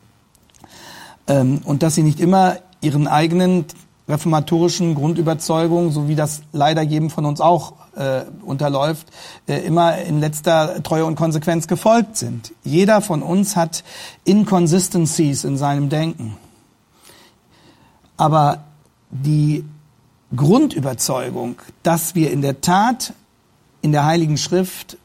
Ähm, 1.28 1.62
und 1.64 1.84
dass 1.84 1.96
sie 1.96 2.04
nicht 2.04 2.20
immer 2.20 2.58
ihren 2.82 3.08
eigenen 3.08 3.66
reformatorischen 4.08 4.94
Grundüberzeugungen, 4.94 5.92
so 5.92 6.08
wie 6.08 6.16
das 6.16 6.42
leider 6.52 6.84
jedem 6.84 7.10
von 7.10 7.26
uns 7.26 7.42
auch 7.42 7.74
äh, 7.96 8.22
unterläuft, 8.44 9.08
äh, 9.48 9.58
immer 9.66 9.98
in 9.98 10.20
letzter 10.20 10.84
Treue 10.84 11.06
und 11.06 11.16
Konsequenz 11.16 11.68
gefolgt 11.68 12.18
sind. 12.18 12.54
Jeder 12.64 13.02
von 13.02 13.24
uns 13.24 13.56
hat 13.56 13.84
Inconsistencies 14.24 15.44
in 15.44 15.58
seinem 15.58 15.90
Denken. 15.90 16.38
Aber 18.18 18.64
die 19.10 19.66
Grundüberzeugung, 20.36 21.56
dass 21.84 22.16
wir 22.16 22.32
in 22.32 22.42
der 22.42 22.62
Tat 22.62 23.14
in 23.82 23.92
der 23.92 24.06
Heiligen 24.06 24.38
Schrift, 24.38 24.98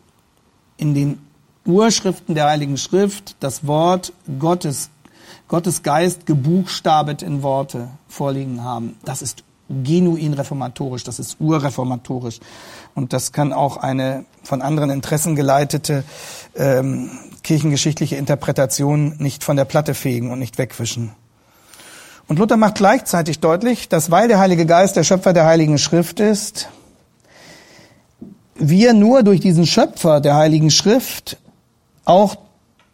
in 0.78 0.94
den 0.94 1.18
Urschriften 1.66 2.34
der 2.34 2.46
Heiligen 2.46 2.78
Schrift, 2.78 3.36
das 3.40 3.66
Wort 3.66 4.14
Gottes, 4.38 4.88
Gottes 5.48 5.82
Geist 5.82 6.24
gebuchstabet 6.24 7.22
in 7.22 7.42
Worte 7.42 7.88
vorliegen 8.08 8.64
haben. 8.64 8.96
Das 9.04 9.20
ist 9.20 9.44
genuin 9.68 10.32
reformatorisch, 10.32 11.04
das 11.04 11.18
ist 11.18 11.36
urreformatorisch. 11.40 12.40
Und 12.94 13.12
das 13.12 13.32
kann 13.32 13.52
auch 13.52 13.76
eine 13.76 14.24
von 14.42 14.62
anderen 14.62 14.90
Interessen 14.90 15.36
geleitete 15.36 16.02
ähm, 16.56 17.10
kirchengeschichtliche 17.42 18.16
Interpretation 18.16 19.16
nicht 19.18 19.44
von 19.44 19.56
der 19.56 19.64
Platte 19.64 19.94
fegen 19.94 20.30
und 20.30 20.38
nicht 20.38 20.58
wegwischen. 20.58 21.12
Und 22.30 22.38
Luther 22.38 22.56
macht 22.56 22.76
gleichzeitig 22.76 23.40
deutlich, 23.40 23.88
dass 23.88 24.12
weil 24.12 24.28
der 24.28 24.38
Heilige 24.38 24.64
Geist 24.64 24.94
der 24.94 25.02
Schöpfer 25.02 25.32
der 25.32 25.46
Heiligen 25.46 25.78
Schrift 25.78 26.20
ist, 26.20 26.68
wir 28.54 28.92
nur 28.92 29.24
durch 29.24 29.40
diesen 29.40 29.66
Schöpfer 29.66 30.20
der 30.20 30.36
Heiligen 30.36 30.70
Schrift 30.70 31.38
auch 32.04 32.36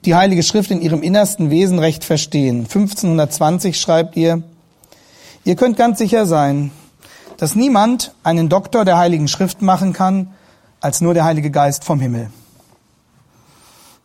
die 0.06 0.14
Heilige 0.14 0.42
Schrift 0.42 0.70
in 0.70 0.80
ihrem 0.80 1.02
innersten 1.02 1.50
Wesen 1.50 1.78
recht 1.78 2.02
verstehen. 2.02 2.60
1520 2.60 3.78
schreibt 3.78 4.16
ihr, 4.16 4.42
ihr 5.44 5.54
könnt 5.54 5.76
ganz 5.76 5.98
sicher 5.98 6.24
sein, 6.24 6.70
dass 7.36 7.54
niemand 7.54 8.14
einen 8.22 8.48
Doktor 8.48 8.86
der 8.86 8.96
Heiligen 8.96 9.28
Schrift 9.28 9.60
machen 9.60 9.92
kann, 9.92 10.32
als 10.80 11.02
nur 11.02 11.12
der 11.12 11.24
Heilige 11.24 11.50
Geist 11.50 11.84
vom 11.84 12.00
Himmel. 12.00 12.30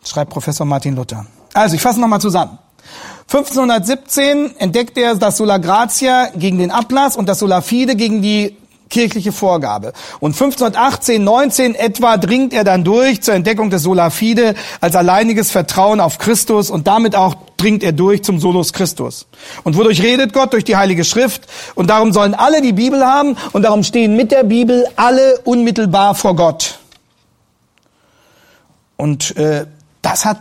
Schreibt 0.04 0.32
Professor 0.32 0.66
Martin 0.66 0.98
Luther. 0.98 1.26
Also, 1.54 1.78
ich 1.78 1.82
fasse 1.82 2.02
nochmal 2.02 2.20
zusammen. 2.20 2.60
1517 3.34 4.58
entdeckt 4.58 4.98
er 4.98 5.16
das 5.16 5.38
Sola 5.38 5.58
Gratia 5.58 6.32
gegen 6.36 6.58
den 6.58 6.70
Ablass 6.70 7.16
und 7.16 7.30
das 7.30 7.40
Sola 7.40 7.62
Fide 7.62 7.96
gegen 7.96 8.22
die 8.22 8.58
kirchliche 8.90 9.32
Vorgabe. 9.32 9.94
Und 10.20 10.34
1518, 10.34 11.24
19 11.24 11.76
etwa 11.76 12.18
dringt 12.18 12.52
er 12.52 12.66
dann 12.66 12.84
durch 12.84 13.22
zur 13.22 13.34
Entdeckung 13.34 13.70
des 13.70 13.84
Sola 13.84 14.10
Fide 14.10 14.54
als 14.82 14.98
alleiniges 14.98 15.50
Vertrauen 15.50 16.02
auf 16.02 16.18
Christus 16.18 16.70
und 16.70 16.88
damit 16.88 17.16
auch 17.16 17.36
dringt 17.56 17.84
er 17.84 17.94
durch 17.94 18.22
zum 18.22 18.38
Solus 18.38 18.74
Christus. 18.74 19.28
Und 19.64 19.78
wodurch 19.78 20.04
redet 20.04 20.34
Gott? 20.34 20.52
Durch 20.52 20.66
die 20.66 20.76
Heilige 20.76 21.06
Schrift. 21.06 21.44
Und 21.74 21.90
darum 21.90 22.12
sollen 22.12 22.34
alle 22.34 22.62
die 22.62 22.74
Bibel 22.74 23.06
haben 23.06 23.38
und 23.54 23.62
darum 23.62 23.84
stehen 23.84 24.18
mit 24.18 24.34
der 24.34 24.44
Bibel 24.44 24.86
alle 24.98 25.40
unmittelbar 25.46 26.16
vor 26.16 26.36
Gott. 26.36 26.80
Und 28.98 29.38
äh, 29.38 29.68
das 30.02 30.26
hat 30.26 30.40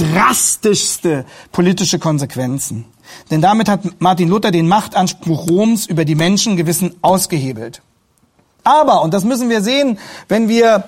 drastischste 0.00 1.24
politische 1.52 1.98
Konsequenzen. 1.98 2.86
Denn 3.30 3.40
damit 3.40 3.68
hat 3.68 4.00
Martin 4.00 4.28
Luther 4.28 4.50
den 4.50 4.68
Machtanspruch 4.68 5.48
Roms 5.48 5.86
über 5.86 6.04
die 6.04 6.14
Menschen 6.14 6.56
gewissen 6.56 6.94
ausgehebelt. 7.02 7.82
Aber, 8.64 9.02
und 9.02 9.14
das 9.14 9.24
müssen 9.24 9.48
wir 9.48 9.62
sehen, 9.62 9.98
wenn 10.28 10.48
wir 10.48 10.84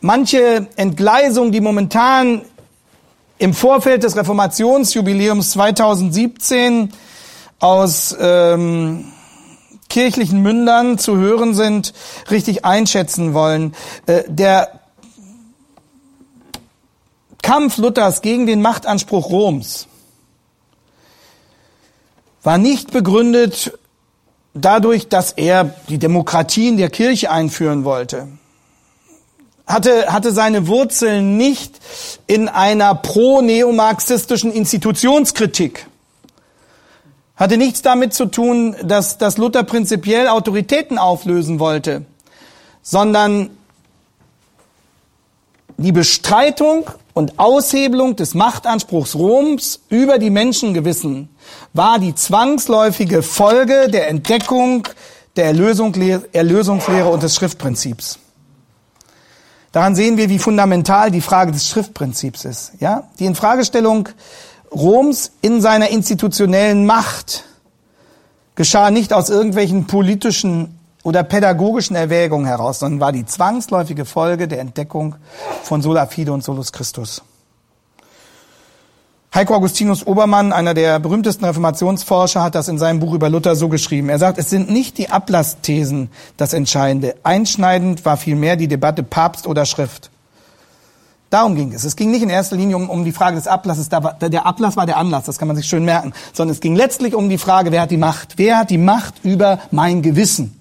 manche 0.00 0.66
Entgleisung, 0.76 1.52
die 1.52 1.60
momentan 1.60 2.42
im 3.38 3.54
Vorfeld 3.54 4.02
des 4.02 4.16
Reformationsjubiläums 4.16 5.52
2017 5.52 6.92
aus 7.60 8.16
ähm, 8.20 9.12
kirchlichen 9.88 10.42
Mündern 10.42 10.98
zu 10.98 11.16
hören 11.16 11.54
sind, 11.54 11.94
richtig 12.30 12.64
einschätzen 12.64 13.34
wollen. 13.34 13.74
Äh, 14.06 14.24
der 14.28 14.77
Kampf 17.48 17.78
Luthers 17.78 18.20
gegen 18.20 18.46
den 18.46 18.60
Machtanspruch 18.60 19.30
Roms 19.30 19.86
war 22.42 22.58
nicht 22.58 22.90
begründet 22.90 23.72
dadurch, 24.52 25.08
dass 25.08 25.32
er 25.32 25.64
die 25.88 25.96
Demokratie 25.96 26.68
in 26.68 26.76
der 26.76 26.90
Kirche 26.90 27.30
einführen 27.30 27.84
wollte. 27.84 28.28
Hatte, 29.66 30.12
hatte 30.12 30.32
seine 30.32 30.66
Wurzeln 30.66 31.38
nicht 31.38 31.80
in 32.26 32.50
einer 32.50 32.94
pro-neomarxistischen 32.94 34.52
Institutionskritik. 34.52 35.86
Hatte 37.34 37.56
nichts 37.56 37.80
damit 37.80 38.12
zu 38.12 38.26
tun, 38.26 38.76
dass, 38.82 39.16
dass 39.16 39.38
Luther 39.38 39.62
prinzipiell 39.62 40.28
Autoritäten 40.28 40.98
auflösen 40.98 41.60
wollte, 41.60 42.04
sondern 42.82 43.57
die 45.78 45.92
Bestreitung 45.92 46.90
und 47.14 47.38
Aushebelung 47.38 48.16
des 48.16 48.34
Machtanspruchs 48.34 49.14
Roms 49.14 49.80
über 49.88 50.18
die 50.18 50.30
Menschengewissen 50.30 51.28
war 51.72 51.98
die 51.98 52.14
zwangsläufige 52.14 53.22
Folge 53.22 53.88
der 53.88 54.08
Entdeckung 54.08 54.88
der 55.36 55.46
Erlösungslehre 55.46 57.08
und 57.08 57.22
des 57.22 57.36
Schriftprinzips. 57.36 58.18
Daran 59.70 59.94
sehen 59.94 60.16
wir, 60.16 60.28
wie 60.28 60.40
fundamental 60.40 61.12
die 61.12 61.20
Frage 61.20 61.52
des 61.52 61.68
Schriftprinzips 61.68 62.44
ist. 62.44 62.72
Ja? 62.80 63.08
Die 63.20 63.26
Infragestellung 63.26 64.08
Roms 64.72 65.30
in 65.42 65.60
seiner 65.60 65.90
institutionellen 65.90 66.86
Macht 66.86 67.44
geschah 68.56 68.90
nicht 68.90 69.12
aus 69.12 69.30
irgendwelchen 69.30 69.86
politischen 69.86 70.77
oder 71.02 71.22
pädagogischen 71.22 71.96
Erwägungen 71.96 72.46
heraus, 72.46 72.80
sondern 72.80 73.00
war 73.00 73.12
die 73.12 73.24
zwangsläufige 73.24 74.04
Folge 74.04 74.48
der 74.48 74.60
Entdeckung 74.60 75.14
von 75.62 75.82
Sola 75.82 76.06
Fide 76.06 76.32
und 76.32 76.42
Solus 76.42 76.72
Christus. 76.72 77.22
Heiko 79.34 79.54
Augustinus 79.54 80.06
Obermann, 80.06 80.52
einer 80.52 80.72
der 80.72 80.98
berühmtesten 80.98 81.44
Reformationsforscher, 81.44 82.42
hat 82.42 82.54
das 82.54 82.66
in 82.68 82.78
seinem 82.78 82.98
Buch 82.98 83.12
über 83.12 83.28
Luther 83.28 83.54
so 83.56 83.68
geschrieben. 83.68 84.08
Er 84.08 84.18
sagt, 84.18 84.38
es 84.38 84.48
sind 84.48 84.70
nicht 84.70 84.96
die 84.96 85.10
Ablassthesen 85.10 86.10
das 86.38 86.54
Entscheidende. 86.54 87.14
Einschneidend 87.24 88.04
war 88.06 88.16
vielmehr 88.16 88.56
die 88.56 88.68
Debatte 88.68 89.02
Papst 89.02 89.46
oder 89.46 89.66
Schrift. 89.66 90.10
Darum 91.30 91.54
ging 91.54 91.74
es. 91.74 91.84
Es 91.84 91.94
ging 91.94 92.10
nicht 92.10 92.22
in 92.22 92.30
erster 92.30 92.56
Linie 92.56 92.76
um, 92.76 92.88
um 92.88 93.04
die 93.04 93.12
Frage 93.12 93.36
des 93.36 93.46
Ablasses. 93.46 93.90
Der 93.90 94.46
Ablass 94.46 94.76
war 94.78 94.86
der 94.86 94.96
Anlass, 94.96 95.24
das 95.24 95.38
kann 95.38 95.46
man 95.46 95.58
sich 95.58 95.66
schön 95.66 95.84
merken. 95.84 96.14
Sondern 96.32 96.54
es 96.54 96.60
ging 96.60 96.74
letztlich 96.74 97.14
um 97.14 97.28
die 97.28 97.38
Frage, 97.38 97.70
wer 97.70 97.82
hat 97.82 97.90
die 97.90 97.98
Macht? 97.98 98.38
Wer 98.38 98.56
hat 98.58 98.70
die 98.70 98.78
Macht 98.78 99.14
über 99.24 99.58
mein 99.70 100.00
Gewissen? 100.00 100.57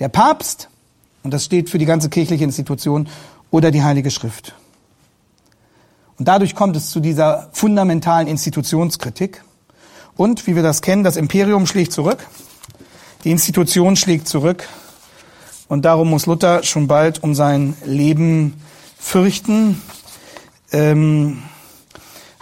Der 0.00 0.08
Papst, 0.08 0.68
und 1.22 1.32
das 1.32 1.44
steht 1.44 1.70
für 1.70 1.78
die 1.78 1.86
ganze 1.86 2.08
kirchliche 2.08 2.44
Institution, 2.44 3.08
oder 3.50 3.70
die 3.70 3.82
Heilige 3.82 4.10
Schrift. 4.10 4.54
Und 6.18 6.28
dadurch 6.28 6.54
kommt 6.54 6.76
es 6.76 6.90
zu 6.90 7.00
dieser 7.00 7.48
fundamentalen 7.52 8.26
Institutionskritik. 8.28 9.44
Und, 10.16 10.46
wie 10.46 10.54
wir 10.54 10.62
das 10.62 10.82
kennen, 10.82 11.04
das 11.04 11.16
Imperium 11.16 11.66
schlägt 11.66 11.92
zurück, 11.92 12.26
die 13.24 13.30
Institution 13.30 13.96
schlägt 13.96 14.28
zurück. 14.28 14.68
Und 15.68 15.84
darum 15.84 16.10
muss 16.10 16.26
Luther 16.26 16.62
schon 16.62 16.86
bald 16.86 17.22
um 17.22 17.34
sein 17.34 17.76
Leben 17.84 18.60
fürchten. 18.98 19.80
Ähm, 20.72 21.42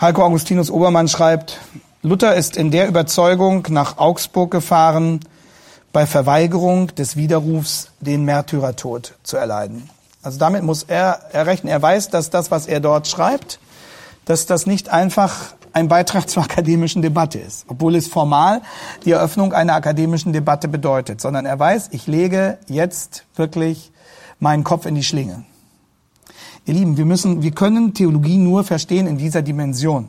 Heiko 0.00 0.24
Augustinus 0.24 0.70
Obermann 0.70 1.08
schreibt, 1.08 1.60
Luther 2.02 2.34
ist 2.34 2.56
in 2.56 2.70
der 2.70 2.88
Überzeugung 2.88 3.66
nach 3.70 3.98
Augsburg 3.98 4.50
gefahren, 4.50 5.20
bei 5.92 6.06
Verweigerung 6.06 6.94
des 6.94 7.16
Widerrufs 7.16 7.90
den 8.00 8.24
Märtyrertod 8.24 9.14
zu 9.22 9.36
erleiden. 9.36 9.90
Also 10.22 10.38
damit 10.38 10.62
muss 10.62 10.84
er 10.84 11.20
errechnen. 11.32 11.70
Er 11.70 11.82
weiß, 11.82 12.08
dass 12.10 12.30
das, 12.30 12.50
was 12.50 12.66
er 12.66 12.80
dort 12.80 13.08
schreibt, 13.08 13.58
dass 14.24 14.46
das 14.46 14.66
nicht 14.66 14.88
einfach 14.88 15.54
ein 15.72 15.88
Beitrag 15.88 16.28
zur 16.28 16.44
akademischen 16.44 17.02
Debatte 17.02 17.38
ist, 17.38 17.64
obwohl 17.68 17.96
es 17.96 18.06
formal 18.06 18.62
die 19.04 19.12
Eröffnung 19.12 19.52
einer 19.52 19.74
akademischen 19.74 20.32
Debatte 20.32 20.68
bedeutet, 20.68 21.20
sondern 21.20 21.46
er 21.46 21.58
weiß, 21.58 21.88
ich 21.92 22.06
lege 22.06 22.58
jetzt 22.68 23.24
wirklich 23.36 23.92
meinen 24.38 24.64
Kopf 24.64 24.86
in 24.86 24.94
die 24.94 25.04
Schlinge. 25.04 25.44
Ihr 26.64 26.74
Lieben, 26.74 26.96
wir 26.96 27.04
müssen, 27.04 27.42
wir 27.42 27.50
können 27.50 27.92
Theologie 27.92 28.38
nur 28.38 28.62
verstehen 28.62 29.08
in 29.08 29.18
dieser 29.18 29.42
Dimension. 29.42 30.08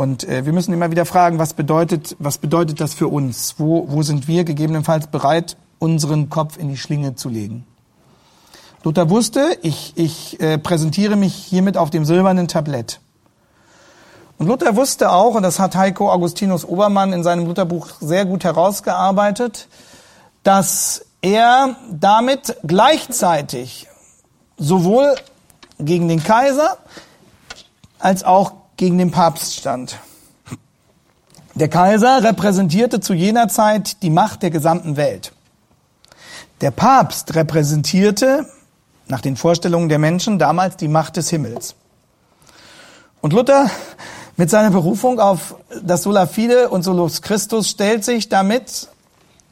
Und 0.00 0.26
äh, 0.26 0.46
wir 0.46 0.54
müssen 0.54 0.72
immer 0.72 0.90
wieder 0.90 1.04
fragen, 1.04 1.38
was 1.38 1.52
bedeutet, 1.52 2.16
was 2.18 2.38
bedeutet 2.38 2.80
das 2.80 2.94
für 2.94 3.08
uns? 3.08 3.56
Wo, 3.58 3.84
wo 3.86 4.00
sind 4.00 4.28
wir 4.28 4.44
gegebenenfalls 4.44 5.08
bereit, 5.08 5.58
unseren 5.78 6.30
Kopf 6.30 6.56
in 6.56 6.70
die 6.70 6.78
Schlinge 6.78 7.16
zu 7.16 7.28
legen? 7.28 7.66
Luther 8.82 9.10
wusste, 9.10 9.58
ich, 9.60 9.92
ich 9.96 10.40
äh, 10.40 10.56
präsentiere 10.56 11.16
mich 11.16 11.34
hiermit 11.34 11.76
auf 11.76 11.90
dem 11.90 12.06
silbernen 12.06 12.48
Tablett. 12.48 12.98
Und 14.38 14.46
Luther 14.46 14.74
wusste 14.74 15.12
auch, 15.12 15.34
und 15.34 15.42
das 15.42 15.58
hat 15.58 15.76
Heiko 15.76 16.10
Augustinus 16.10 16.64
Obermann 16.64 17.12
in 17.12 17.22
seinem 17.22 17.44
Lutherbuch 17.44 17.88
sehr 18.00 18.24
gut 18.24 18.42
herausgearbeitet, 18.42 19.68
dass 20.44 21.04
er 21.20 21.76
damit 21.92 22.56
gleichzeitig 22.62 23.86
sowohl 24.56 25.14
gegen 25.78 26.08
den 26.08 26.24
Kaiser 26.24 26.78
als 27.98 28.24
auch 28.24 28.59
gegen 28.80 28.96
den 28.96 29.10
Papst 29.10 29.56
stand. 29.56 29.98
Der 31.54 31.68
Kaiser 31.68 32.24
repräsentierte 32.24 33.00
zu 33.00 33.12
jener 33.12 33.48
Zeit 33.48 34.02
die 34.02 34.08
Macht 34.08 34.42
der 34.42 34.48
gesamten 34.48 34.96
Welt. 34.96 35.32
Der 36.62 36.70
Papst 36.70 37.34
repräsentierte 37.34 38.46
nach 39.06 39.20
den 39.20 39.36
Vorstellungen 39.36 39.90
der 39.90 39.98
Menschen 39.98 40.38
damals 40.38 40.78
die 40.78 40.88
Macht 40.88 41.18
des 41.18 41.28
Himmels. 41.28 41.74
Und 43.20 43.34
Luther 43.34 43.70
mit 44.38 44.48
seiner 44.48 44.70
Berufung 44.70 45.20
auf 45.20 45.56
das 45.82 46.04
Sola 46.04 46.26
Fide 46.26 46.70
und 46.70 46.82
Solus 46.82 47.20
Christus 47.20 47.68
stellt 47.68 48.02
sich 48.02 48.30
damit 48.30 48.88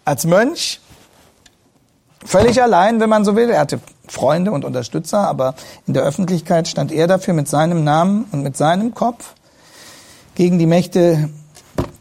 als 0.06 0.24
Mönch 0.24 0.80
völlig 2.24 2.62
allein, 2.62 3.00
wenn 3.00 3.08
man 3.08 3.24
so 3.24 3.36
will. 3.36 3.50
Er 3.50 3.60
hatte 3.60 3.80
Freunde 4.08 4.52
und 4.52 4.64
Unterstützer, 4.64 5.26
aber 5.28 5.54
in 5.86 5.94
der 5.94 6.02
Öffentlichkeit 6.02 6.68
stand 6.68 6.92
er 6.92 7.06
dafür 7.06 7.34
mit 7.34 7.48
seinem 7.48 7.84
Namen 7.84 8.24
und 8.32 8.42
mit 8.42 8.56
seinem 8.56 8.94
Kopf 8.94 9.34
gegen 10.34 10.58
die 10.58 10.66
Mächte 10.66 11.30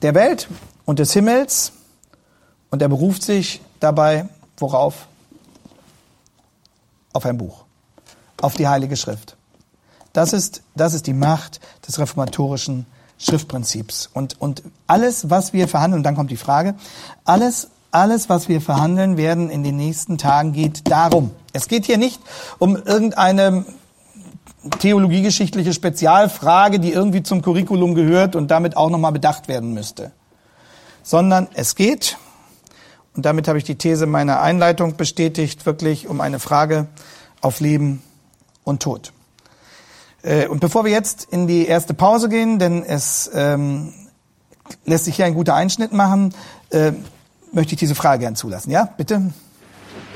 der 0.02 0.16
Welt 0.16 0.48
und 0.86 1.00
des 1.00 1.14
Himmels 1.14 1.74
und 2.70 2.82
er 2.82 2.90
beruft 2.90 3.24
sich 3.24 3.62
dabei 3.80 4.28
worauf? 4.58 5.08
auf 7.18 7.26
ein 7.26 7.38
Buch, 7.38 7.66
auf 8.42 8.54
die 8.54 8.68
Heilige 8.68 8.96
Schrift. 8.96 9.36
Das 10.14 10.34
ist, 10.34 10.62
das 10.76 10.94
ist 10.94 11.08
die 11.08 11.14
Macht 11.14 11.60
des 11.88 12.00
reformatorischen 12.00 12.86
Schriftprinzips. 13.18 14.10
Und, 14.14 14.40
und 14.40 14.64
alles, 14.86 15.30
was 15.30 15.52
wir 15.52 15.68
verhandeln, 15.68 16.00
und 16.00 16.04
dann 16.04 16.16
kommt 16.16 16.32
die 16.32 16.38
Frage, 16.38 16.76
alles, 17.26 17.70
alles, 17.98 18.30
was 18.30 18.48
wir 18.48 18.62
verhandeln 18.62 19.18
werden 19.18 19.50
in 19.50 19.64
den 19.64 19.78
nächsten 19.78 20.18
Tagen, 20.18 20.54
geht 20.54 20.90
darum. 20.90 21.32
Es 21.54 21.68
geht 21.68 21.86
hier 21.86 21.98
nicht 21.98 22.22
um 22.60 22.76
irgendeine 22.76 23.66
theologiegeschichtliche 24.80 25.74
Spezialfrage, 25.74 26.80
die 26.80 26.92
irgendwie 26.92 27.24
zum 27.24 27.42
Curriculum 27.42 27.96
gehört 27.96 28.36
und 28.36 28.52
damit 28.52 28.78
auch 28.78 28.90
nochmal 28.90 29.12
bedacht 29.12 29.48
werden 29.48 29.74
müsste. 29.74 30.12
Sondern 31.04 31.48
es 31.54 31.76
geht 31.76 32.18
und 33.18 33.26
damit 33.26 33.48
habe 33.48 33.58
ich 33.58 33.64
die 33.64 33.76
These 33.76 34.06
meiner 34.06 34.42
Einleitung 34.42 34.96
bestätigt, 34.96 35.66
wirklich 35.66 36.08
um 36.08 36.22
eine 36.22 36.38
Frage 36.40 36.86
auf 37.42 37.60
Leben 37.60 38.04
und 38.64 38.84
Tod. 38.84 39.12
Äh, 40.22 40.48
und 40.48 40.60
bevor 40.60 40.86
wir 40.86 40.92
jetzt 40.92 41.28
in 41.32 41.48
die 41.48 41.66
erste 41.66 41.96
Pause 41.96 42.30
gehen, 42.30 42.60
denn 42.60 42.84
es 42.84 43.32
ähm, 43.34 43.92
lässt 44.86 45.06
sich 45.06 45.16
hier 45.16 45.26
ein 45.26 45.34
guter 45.34 45.56
Einschnitt 45.56 45.94
machen, 45.94 46.36
äh, 46.70 46.92
möchte 47.52 47.74
ich 47.74 47.80
diese 47.80 47.96
Frage 47.96 48.22
gern 48.22 48.36
zulassen. 48.36 48.72
Ja, 48.72 48.90
bitte? 48.98 49.32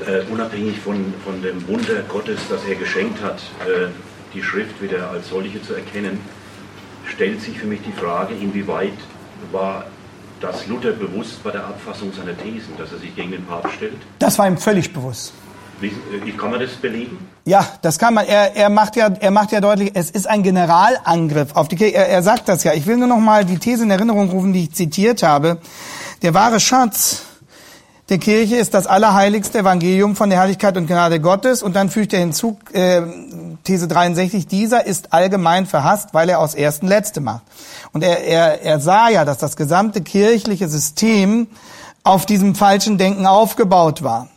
Äh, 0.05 0.31
unabhängig 0.31 0.79
von, 0.79 1.13
von 1.23 1.41
dem 1.41 1.67
Wunder 1.67 2.01
Gottes, 2.07 2.39
das 2.49 2.61
er 2.65 2.75
geschenkt 2.75 3.21
hat, 3.23 3.37
äh, 3.67 3.87
die 4.33 4.41
Schrift 4.41 4.81
wieder 4.81 5.09
als 5.11 5.29
solche 5.29 5.61
zu 5.61 5.73
erkennen, 5.73 6.19
stellt 7.05 7.41
sich 7.41 7.57
für 7.57 7.67
mich 7.67 7.81
die 7.85 7.91
Frage, 7.91 8.33
inwieweit 8.33 8.93
war 9.51 9.85
das 10.39 10.67
Luther 10.67 10.91
bewusst 10.91 11.43
bei 11.43 11.51
der 11.51 11.65
Abfassung 11.65 12.11
seiner 12.13 12.37
Thesen, 12.37 12.73
dass 12.77 12.91
er 12.91 12.99
sich 12.99 13.15
gegen 13.15 13.31
den 13.31 13.45
Papst 13.45 13.73
stellt? 13.75 13.97
Das 14.19 14.39
war 14.39 14.47
ihm 14.47 14.57
völlig 14.57 14.91
bewusst. 14.91 15.33
Wie, 15.79 15.91
wie 16.23 16.31
kann 16.33 16.51
man 16.51 16.59
das 16.59 16.71
belegen? 16.73 17.17
Ja, 17.45 17.67
das 17.81 17.97
kann 17.97 18.13
man. 18.13 18.27
Er, 18.27 18.55
er 18.55 18.69
macht 18.69 18.95
ja, 18.95 19.07
er 19.19 19.31
macht 19.31 19.51
ja 19.51 19.61
deutlich, 19.61 19.91
es 19.95 20.11
ist 20.11 20.27
ein 20.27 20.43
Generalangriff 20.43 21.55
auf 21.55 21.67
die 21.69 21.75
Kirche. 21.75 21.95
Er, 21.95 22.07
er 22.07 22.21
sagt 22.21 22.47
das 22.49 22.63
ja. 22.63 22.73
Ich 22.73 22.85
will 22.85 22.97
nur 22.97 23.07
noch 23.07 23.17
mal 23.17 23.45
die 23.45 23.57
These 23.57 23.83
in 23.83 23.91
Erinnerung 23.91 24.29
rufen, 24.29 24.53
die 24.53 24.63
ich 24.63 24.73
zitiert 24.73 25.23
habe. 25.23 25.57
Der 26.21 26.35
wahre 26.35 26.59
Schatz 26.59 27.23
der 28.09 28.19
Kirche 28.19 28.57
ist 28.57 28.75
das 28.75 28.85
allerheiligste 28.85 29.59
Evangelium 29.59 30.15
von 30.15 30.29
der 30.29 30.37
Herrlichkeit 30.37 30.77
und 30.77 30.85
Gnade 30.85 31.19
Gottes. 31.19 31.63
Und 31.63 31.75
dann 31.75 31.89
fügt 31.89 32.13
er 32.13 32.19
hinzu, 32.19 32.59
äh, 32.73 33.01
These 33.63 33.87
63, 33.87 34.45
dieser 34.45 34.85
ist 34.85 35.13
allgemein 35.13 35.65
verhasst, 35.65 36.09
weil 36.11 36.29
er 36.29 36.39
aus 36.39 36.53
ersten 36.53 36.87
Letzte 36.87 37.21
macht. 37.21 37.41
Und 37.91 38.03
er, 38.03 38.23
er, 38.23 38.61
er 38.61 38.79
sah 38.79 39.09
ja, 39.09 39.25
dass 39.25 39.39
das 39.39 39.55
gesamte 39.55 40.01
kirchliche 40.01 40.67
System 40.67 41.47
auf 42.03 42.27
diesem 42.27 42.53
falschen 42.53 42.99
Denken 42.99 43.25
aufgebaut 43.25 44.03
war. 44.03 44.27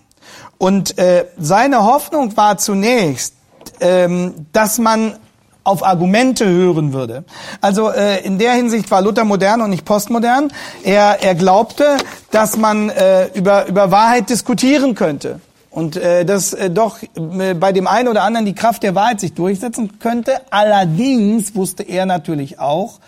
Und 0.57 0.97
äh, 0.97 1.27
seine 1.37 1.85
Hoffnung 1.85 2.35
war 2.35 2.57
zunächst, 2.57 3.35
ähm, 3.81 4.47
dass 4.53 4.79
man 4.79 5.17
auf 5.65 5.85
Argumente 5.85 6.47
hören 6.47 6.93
würde. 6.93 7.25
Also 7.61 7.91
äh, 7.91 8.25
in 8.25 8.39
der 8.39 8.53
Hinsicht 8.53 8.91
war 8.91 9.03
Luther 9.03 9.25
modern 9.25 9.63
und 9.63 9.71
nicht 9.71 9.85
postmodern. 9.85 10.53
Er, 10.85 11.23
er 11.23 11.35
glaubte, 11.35 11.97
dass 12.31 12.57
man 12.57 12.91
äh, 12.91 13.29
über, 13.35 13.67
über 13.67 13.91
Wahrheit 13.91 14.29
diskutieren 14.31 14.95
könnte. 14.95 15.41
Und 15.71 15.97
äh, 15.97 16.25
dass 16.25 16.53
äh, 16.53 16.71
doch 16.71 16.99
äh, 17.03 17.55
bei 17.55 17.73
dem 17.73 17.89
einen 17.89 18.09
oder 18.09 18.23
anderen 18.23 18.47
die 18.47 18.55
Kraft 18.55 18.83
der 18.83 18.95
Wahrheit 18.95 19.21
sich 19.21 19.33
durchsetzen 19.33 19.99
könnte. 19.99 20.41
Allerdings 20.51 21.57
wusste 21.57 21.83
er 21.83 22.07
natürlich 22.07 22.61
auch, 22.61 23.01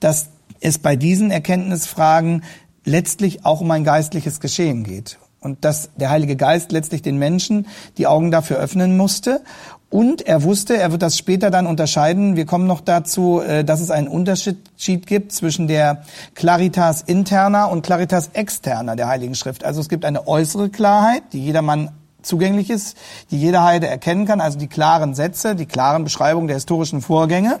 dass 0.00 0.28
es 0.60 0.78
bei 0.78 0.96
diesen 0.96 1.30
Erkenntnisfragen 1.30 2.42
letztlich 2.84 3.44
auch 3.44 3.60
um 3.60 3.70
ein 3.70 3.84
geistliches 3.84 4.40
Geschehen 4.40 4.82
geht 4.82 5.18
und 5.40 5.64
dass 5.64 5.90
der 5.96 6.10
Heilige 6.10 6.36
Geist 6.36 6.72
letztlich 6.72 7.02
den 7.02 7.18
Menschen 7.18 7.66
die 7.96 8.06
Augen 8.06 8.30
dafür 8.30 8.58
öffnen 8.58 8.96
musste. 8.96 9.40
Und 9.90 10.26
er 10.26 10.42
wusste, 10.42 10.76
er 10.76 10.92
wird 10.92 11.00
das 11.00 11.16
später 11.16 11.50
dann 11.50 11.66
unterscheiden. 11.66 12.36
Wir 12.36 12.44
kommen 12.44 12.66
noch 12.66 12.82
dazu, 12.82 13.40
äh, 13.40 13.64
dass 13.64 13.80
es 13.80 13.90
einen 13.90 14.08
Unterschied 14.08 15.06
gibt 15.06 15.32
zwischen 15.32 15.66
der 15.66 16.02
Claritas 16.34 17.02
interna 17.02 17.64
und 17.66 17.82
Claritas 17.82 18.30
externa 18.34 18.96
der 18.96 19.08
Heiligen 19.08 19.34
Schrift. 19.34 19.64
Also 19.64 19.80
es 19.80 19.88
gibt 19.88 20.04
eine 20.04 20.28
äußere 20.28 20.68
Klarheit, 20.68 21.22
die 21.32 21.42
jedermann 21.42 21.90
zugänglich 22.20 22.68
ist, 22.68 22.98
die 23.30 23.40
jeder 23.40 23.64
Heide 23.64 23.86
erkennen 23.86 24.26
kann, 24.26 24.40
also 24.40 24.58
die 24.58 24.66
klaren 24.66 25.14
Sätze, 25.14 25.54
die 25.54 25.66
klaren 25.66 26.04
Beschreibungen 26.04 26.48
der 26.48 26.56
historischen 26.56 27.00
Vorgänge. 27.00 27.60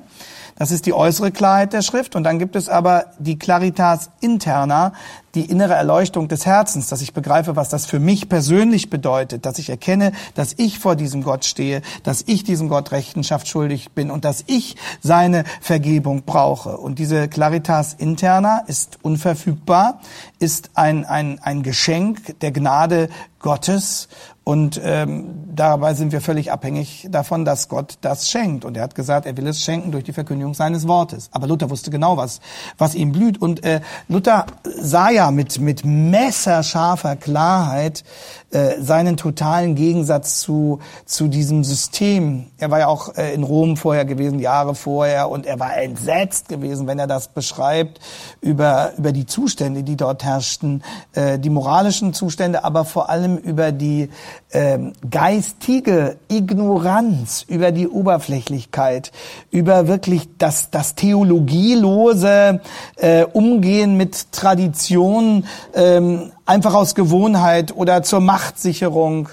Das 0.56 0.72
ist 0.72 0.86
die 0.86 0.92
äußere 0.92 1.30
Klarheit 1.30 1.72
der 1.72 1.82
Schrift. 1.82 2.16
Und 2.16 2.24
dann 2.24 2.38
gibt 2.40 2.56
es 2.56 2.68
aber 2.68 3.06
die 3.18 3.38
Claritas 3.38 4.10
interna, 4.20 4.92
die 5.34 5.44
innere 5.44 5.74
Erleuchtung 5.74 6.28
des 6.28 6.46
Herzens, 6.46 6.88
dass 6.88 7.02
ich 7.02 7.12
begreife, 7.12 7.56
was 7.56 7.68
das 7.68 7.86
für 7.86 8.00
mich 8.00 8.28
persönlich 8.28 8.90
bedeutet, 8.90 9.46
dass 9.46 9.58
ich 9.58 9.70
erkenne, 9.70 10.12
dass 10.34 10.54
ich 10.56 10.78
vor 10.78 10.96
diesem 10.96 11.22
Gott 11.22 11.44
stehe, 11.44 11.82
dass 12.02 12.24
ich 12.26 12.44
diesem 12.44 12.68
Gott 12.68 12.92
Rechenschaft 12.92 13.48
schuldig 13.48 13.92
bin 13.92 14.10
und 14.10 14.24
dass 14.24 14.44
ich 14.46 14.76
seine 15.00 15.44
Vergebung 15.60 16.22
brauche. 16.22 16.76
Und 16.76 16.98
diese 16.98 17.28
Claritas 17.28 17.94
interna 17.94 18.62
ist 18.66 18.98
unverfügbar, 19.02 20.00
ist 20.38 20.70
ein, 20.74 21.04
ein, 21.04 21.38
ein 21.42 21.62
Geschenk 21.62 22.40
der 22.40 22.52
Gnade 22.52 23.08
Gottes 23.40 24.08
und 24.48 24.80
ähm, 24.82 25.44
dabei 25.54 25.92
sind 25.92 26.10
wir 26.10 26.22
völlig 26.22 26.50
abhängig 26.50 27.06
davon, 27.10 27.44
dass 27.44 27.68
Gott 27.68 27.98
das 28.00 28.30
schenkt. 28.30 28.64
Und 28.64 28.78
er 28.78 28.82
hat 28.82 28.94
gesagt, 28.94 29.26
er 29.26 29.36
will 29.36 29.46
es 29.46 29.62
schenken 29.62 29.92
durch 29.92 30.04
die 30.04 30.14
Verkündigung 30.14 30.54
seines 30.54 30.88
Wortes. 30.88 31.28
Aber 31.32 31.46
Luther 31.46 31.68
wusste 31.68 31.90
genau, 31.90 32.16
was, 32.16 32.40
was 32.78 32.94
ihm 32.94 33.12
blüht. 33.12 33.42
Und 33.42 33.62
äh, 33.62 33.82
Luther 34.08 34.46
sah 34.64 35.10
ja 35.10 35.27
mit, 35.30 35.60
mit 35.60 35.84
messerscharfer 35.84 37.16
Klarheit 37.16 38.04
äh, 38.50 38.80
seinen 38.80 39.18
totalen 39.18 39.74
Gegensatz 39.74 40.40
zu, 40.40 40.78
zu 41.04 41.28
diesem 41.28 41.64
System. 41.64 42.46
Er 42.56 42.70
war 42.70 42.78
ja 42.78 42.86
auch 42.86 43.14
äh, 43.14 43.34
in 43.34 43.42
Rom 43.42 43.76
vorher 43.76 44.06
gewesen, 44.06 44.38
Jahre 44.38 44.74
vorher, 44.74 45.30
und 45.30 45.44
er 45.44 45.60
war 45.60 45.76
entsetzt 45.76 46.48
gewesen, 46.48 46.86
wenn 46.86 46.98
er 46.98 47.06
das 47.06 47.28
beschreibt, 47.28 48.00
über, 48.40 48.92
über 48.96 49.12
die 49.12 49.26
Zustände, 49.26 49.82
die 49.82 49.96
dort 49.96 50.24
herrschten, 50.24 50.82
äh, 51.12 51.38
die 51.38 51.50
moralischen 51.50 52.14
Zustände, 52.14 52.64
aber 52.64 52.86
vor 52.86 53.10
allem 53.10 53.36
über 53.36 53.70
die 53.70 54.08
äh, 54.50 54.78
geistige 55.10 56.16
Ignoranz, 56.28 57.44
über 57.48 57.70
die 57.70 57.86
Oberflächlichkeit, 57.86 59.12
über 59.50 59.88
wirklich 59.88 60.26
das, 60.38 60.70
das 60.70 60.94
theologielose 60.94 62.60
äh, 62.96 63.24
Umgehen 63.24 63.98
mit 63.98 64.32
Tradition, 64.32 65.44
ähm, 65.74 66.32
einfach 66.48 66.72
aus 66.72 66.94
Gewohnheit 66.94 67.76
oder 67.76 68.02
zur 68.02 68.20
Machtsicherung. 68.38 69.28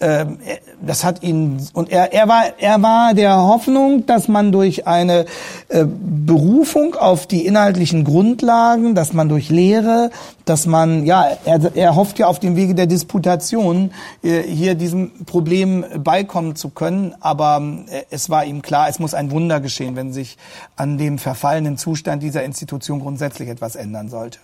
Ähm, 0.00 0.38
das 0.80 1.04
hat 1.04 1.22
ihn 1.22 1.66
und 1.74 1.90
er, 1.90 2.12
er 2.12 2.28
war 2.28 2.44
er 2.58 2.82
war 2.82 3.14
der 3.14 3.36
Hoffnung, 3.36 4.06
dass 4.06 4.28
man 4.28 4.50
durch 4.52 4.86
eine 4.86 5.26
äh, 5.68 5.84
Berufung 5.86 6.94
auf 6.94 7.26
die 7.26 7.46
inhaltlichen 7.46 8.04
Grundlagen, 8.04 8.94
dass 8.94 9.12
man 9.12 9.28
durch 9.28 9.48
Lehre, 9.50 10.10
dass 10.44 10.66
man 10.66 11.04
ja 11.04 11.28
er, 11.44 11.74
er 11.74 11.96
hofft 11.96 12.18
ja 12.18 12.26
auf 12.26 12.38
dem 12.38 12.56
Wege 12.56 12.74
der 12.74 12.86
Disputation 12.86 13.92
äh, 14.22 14.42
hier 14.42 14.74
diesem 14.74 15.24
Problem 15.26 15.84
beikommen 16.02 16.56
zu 16.56 16.70
können, 16.70 17.14
aber 17.20 17.62
äh, 17.90 18.02
es 18.10 18.30
war 18.30 18.44
ihm 18.44 18.62
klar, 18.62 18.88
es 18.88 18.98
muss 18.98 19.12
ein 19.12 19.30
Wunder 19.30 19.60
geschehen, 19.60 19.96
wenn 19.96 20.12
sich 20.12 20.38
an 20.76 20.98
dem 20.98 21.18
verfallenen 21.18 21.76
Zustand 21.76 22.22
dieser 22.22 22.42
Institution 22.42 23.00
grundsätzlich 23.00 23.48
etwas 23.48 23.76
ändern 23.76 24.08
sollte. 24.08 24.38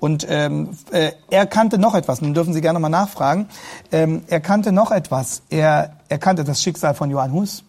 Und 0.00 0.26
ähm, 0.28 0.76
äh, 0.90 1.12
er 1.30 1.46
kannte 1.46 1.78
noch 1.78 1.94
etwas, 1.94 2.20
nun 2.20 2.34
dürfen 2.34 2.52
Sie 2.52 2.60
gerne 2.60 2.78
mal 2.78 2.88
nachfragen. 2.88 3.48
Ähm, 3.92 4.22
er 4.28 4.40
kannte 4.40 4.72
noch 4.72 4.90
etwas. 4.90 5.42
Er, 5.50 5.96
er 6.08 6.18
kannte 6.18 6.44
das 6.44 6.62
Schicksal 6.62 6.94
von 6.94 7.10
Johann 7.10 7.32
Hus. 7.32 7.64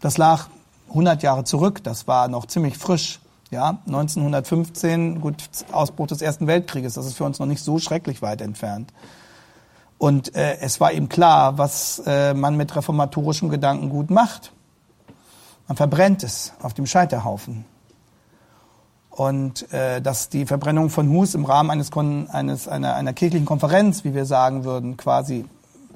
Das 0.00 0.18
lag 0.18 0.48
100 0.90 1.22
Jahre 1.22 1.44
zurück, 1.44 1.82
das 1.82 2.06
war 2.06 2.28
noch 2.28 2.46
ziemlich 2.46 2.78
frisch. 2.78 3.20
Ja, 3.50 3.78
1915, 3.86 5.20
gut, 5.20 5.36
Ausbruch 5.70 6.08
des 6.08 6.20
Ersten 6.20 6.48
Weltkrieges, 6.48 6.94
das 6.94 7.06
ist 7.06 7.16
für 7.16 7.22
uns 7.22 7.38
noch 7.38 7.46
nicht 7.46 7.62
so 7.62 7.78
schrecklich 7.78 8.20
weit 8.20 8.40
entfernt. 8.40 8.92
Und 9.98 10.34
äh, 10.34 10.58
es 10.60 10.80
war 10.80 10.92
ihm 10.92 11.08
klar, 11.08 11.56
was 11.56 12.02
äh, 12.06 12.34
man 12.34 12.56
mit 12.56 12.74
reformatorischem 12.74 13.48
Gedankengut 13.48 14.10
macht. 14.10 14.52
Man 15.68 15.76
verbrennt 15.76 16.24
es 16.24 16.52
auf 16.60 16.74
dem 16.74 16.86
Scheiterhaufen 16.86 17.64
und 19.16 19.72
äh, 19.72 20.02
dass 20.02 20.28
die 20.28 20.44
Verbrennung 20.44 20.90
von 20.90 21.08
Hus 21.08 21.34
im 21.34 21.46
Rahmen 21.46 21.70
eines, 21.70 21.90
eines 21.96 22.68
einer, 22.68 22.94
einer 22.94 23.14
kirchlichen 23.14 23.46
Konferenz, 23.46 24.04
wie 24.04 24.14
wir 24.14 24.26
sagen 24.26 24.64
würden, 24.64 24.98
quasi 24.98 25.46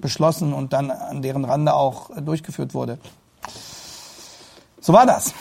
beschlossen 0.01 0.55
und 0.55 0.73
dann 0.73 0.91
an 0.91 1.21
deren 1.21 1.45
Rande 1.45 1.75
auch 1.75 2.09
äh, 2.17 2.23
durchgeführt 2.23 2.73
wurde. 2.73 2.99
So 4.81 4.95
war 4.95 5.05
das. 5.05 5.35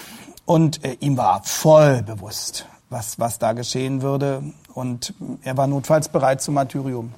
Und 0.43 0.83
äh, 0.83 0.97
ihm 0.99 1.15
war 1.15 1.41
voll 1.45 2.03
bewusst, 2.03 2.65
was, 2.89 3.17
was 3.17 3.39
da 3.39 3.53
geschehen 3.53 4.01
würde. 4.01 4.43
Und 4.73 5.13
er 5.43 5.55
war 5.55 5.67
notfalls 5.67 6.09
bereit 6.09 6.41
zum 6.41 6.55
Martyrium. 6.55 7.13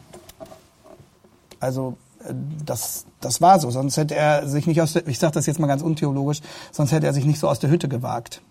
Also 1.59 1.97
äh, 2.23 2.35
das, 2.63 3.05
das 3.19 3.41
war 3.41 3.59
so. 3.59 3.71
Sonst 3.71 3.97
hätte 3.97 4.13
er 4.13 4.47
sich 4.47 4.67
nicht 4.67 4.79
aus 4.79 4.93
der, 4.93 5.07
ich 5.07 5.17
sage 5.17 5.33
das 5.33 5.47
jetzt 5.47 5.59
mal 5.59 5.65
ganz 5.65 5.81
untheologisch, 5.81 6.41
sonst 6.71 6.91
hätte 6.91 7.07
er 7.07 7.13
sich 7.13 7.25
nicht 7.25 7.39
so 7.39 7.49
aus 7.49 7.57
der 7.57 7.71
Hütte 7.71 7.89
gewagt. 7.89 8.43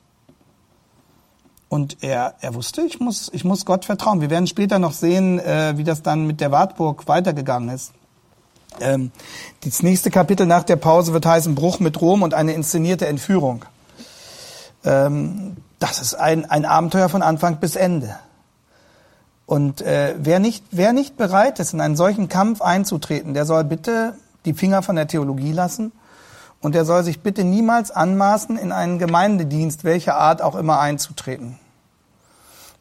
Und 1.70 1.98
er, 2.02 2.34
er 2.40 2.54
wusste, 2.54 2.82
ich 2.82 2.98
muss, 2.98 3.30
ich 3.32 3.44
muss 3.44 3.64
Gott 3.64 3.84
vertrauen. 3.84 4.20
Wir 4.20 4.28
werden 4.28 4.48
später 4.48 4.80
noch 4.80 4.90
sehen, 4.90 5.38
äh, 5.38 5.74
wie 5.76 5.84
das 5.84 6.02
dann 6.02 6.26
mit 6.26 6.40
der 6.40 6.50
Wartburg 6.50 7.06
weitergegangen 7.06 7.68
ist. 7.68 7.92
Ähm, 8.80 9.12
das 9.64 9.80
nächste 9.84 10.10
Kapitel 10.10 10.46
nach 10.46 10.64
der 10.64 10.74
Pause 10.74 11.12
wird 11.12 11.26
heißen 11.26 11.54
Bruch 11.54 11.78
mit 11.78 12.00
Rom 12.00 12.22
und 12.22 12.34
eine 12.34 12.54
inszenierte 12.54 13.06
Entführung. 13.06 13.64
Ähm, 14.84 15.58
das 15.78 16.02
ist 16.02 16.14
ein, 16.14 16.44
ein 16.50 16.64
Abenteuer 16.64 17.08
von 17.08 17.22
Anfang 17.22 17.58
bis 17.58 17.76
Ende. 17.76 18.16
Und 19.46 19.80
äh, 19.80 20.16
wer, 20.18 20.40
nicht, 20.40 20.64
wer 20.72 20.92
nicht 20.92 21.16
bereit 21.16 21.60
ist, 21.60 21.72
in 21.72 21.80
einen 21.80 21.96
solchen 21.96 22.28
Kampf 22.28 22.62
einzutreten, 22.62 23.32
der 23.32 23.46
soll 23.46 23.62
bitte 23.62 24.14
die 24.44 24.54
Finger 24.54 24.82
von 24.82 24.96
der 24.96 25.06
Theologie 25.06 25.52
lassen 25.52 25.92
und 26.60 26.74
er 26.74 26.84
soll 26.84 27.04
sich 27.04 27.20
bitte 27.20 27.44
niemals 27.44 27.90
anmaßen, 27.90 28.58
in 28.58 28.72
einen 28.72 28.98
Gemeindedienst 28.98 29.84
welcher 29.84 30.16
Art 30.16 30.42
auch 30.42 30.54
immer 30.54 30.78
einzutreten. 30.78 31.58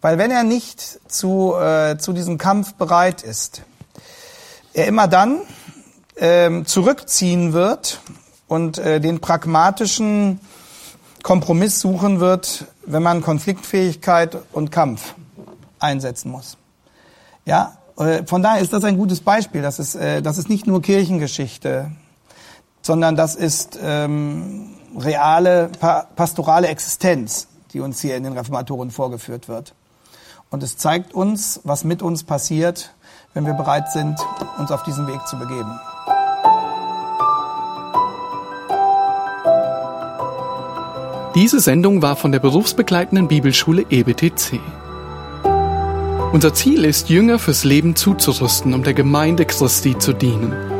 Weil 0.01 0.17
wenn 0.17 0.31
er 0.31 0.43
nicht 0.43 0.99
zu, 1.11 1.55
äh, 1.55 1.97
zu 1.97 2.13
diesem 2.13 2.37
Kampf 2.37 2.75
bereit 2.75 3.21
ist, 3.21 3.63
er 4.73 4.87
immer 4.87 5.07
dann 5.07 5.41
ähm, 6.17 6.65
zurückziehen 6.65 7.53
wird 7.53 8.01
und 8.47 8.77
äh, 8.77 8.99
den 8.99 9.19
pragmatischen 9.19 10.39
Kompromiss 11.23 11.79
suchen 11.79 12.19
wird, 12.19 12.65
wenn 12.85 13.03
man 13.03 13.21
Konfliktfähigkeit 13.21 14.37
und 14.53 14.71
Kampf 14.71 15.15
einsetzen 15.79 16.31
muss. 16.31 16.57
Ja, 17.45 17.77
äh, 17.97 18.25
von 18.25 18.41
daher 18.41 18.61
ist 18.61 18.73
das 18.73 18.83
ein 18.83 18.97
gutes 18.97 19.21
Beispiel. 19.21 19.61
Das 19.61 19.79
ist, 19.79 19.95
äh, 19.95 20.21
das 20.21 20.37
ist 20.37 20.49
nicht 20.49 20.65
nur 20.65 20.81
Kirchengeschichte, 20.81 21.91
sondern 22.89 23.15
das 23.15 23.35
ist 23.35 23.77
ähm, 23.83 24.71
reale 24.97 25.69
pastorale 26.15 26.69
Existenz, 26.69 27.47
die 27.71 27.81
uns 27.81 28.01
hier 28.01 28.17
in 28.17 28.23
den 28.23 28.33
Reformatoren 28.33 28.89
vorgeführt 28.89 29.47
wird. 29.47 29.75
Und 30.49 30.63
es 30.63 30.75
zeigt 30.75 31.13
uns, 31.13 31.61
was 31.63 31.83
mit 31.83 32.01
uns 32.01 32.23
passiert, 32.23 32.95
wenn 33.35 33.45
wir 33.45 33.53
bereit 33.53 33.91
sind, 33.91 34.17
uns 34.57 34.71
auf 34.71 34.81
diesen 34.81 35.05
Weg 35.05 35.19
zu 35.27 35.37
begeben. 35.37 35.79
Diese 41.35 41.59
Sendung 41.59 42.01
war 42.01 42.15
von 42.15 42.31
der 42.31 42.39
berufsbegleitenden 42.39 43.27
Bibelschule 43.27 43.85
EBTC. 43.87 44.59
Unser 46.33 46.55
Ziel 46.55 46.85
ist, 46.85 47.09
Jünger 47.09 47.37
fürs 47.37 47.63
Leben 47.63 47.95
zuzurüsten, 47.95 48.73
um 48.73 48.81
der 48.81 48.95
Gemeinde 48.95 49.45
Christi 49.45 49.95
zu 49.95 50.11
dienen. 50.11 50.79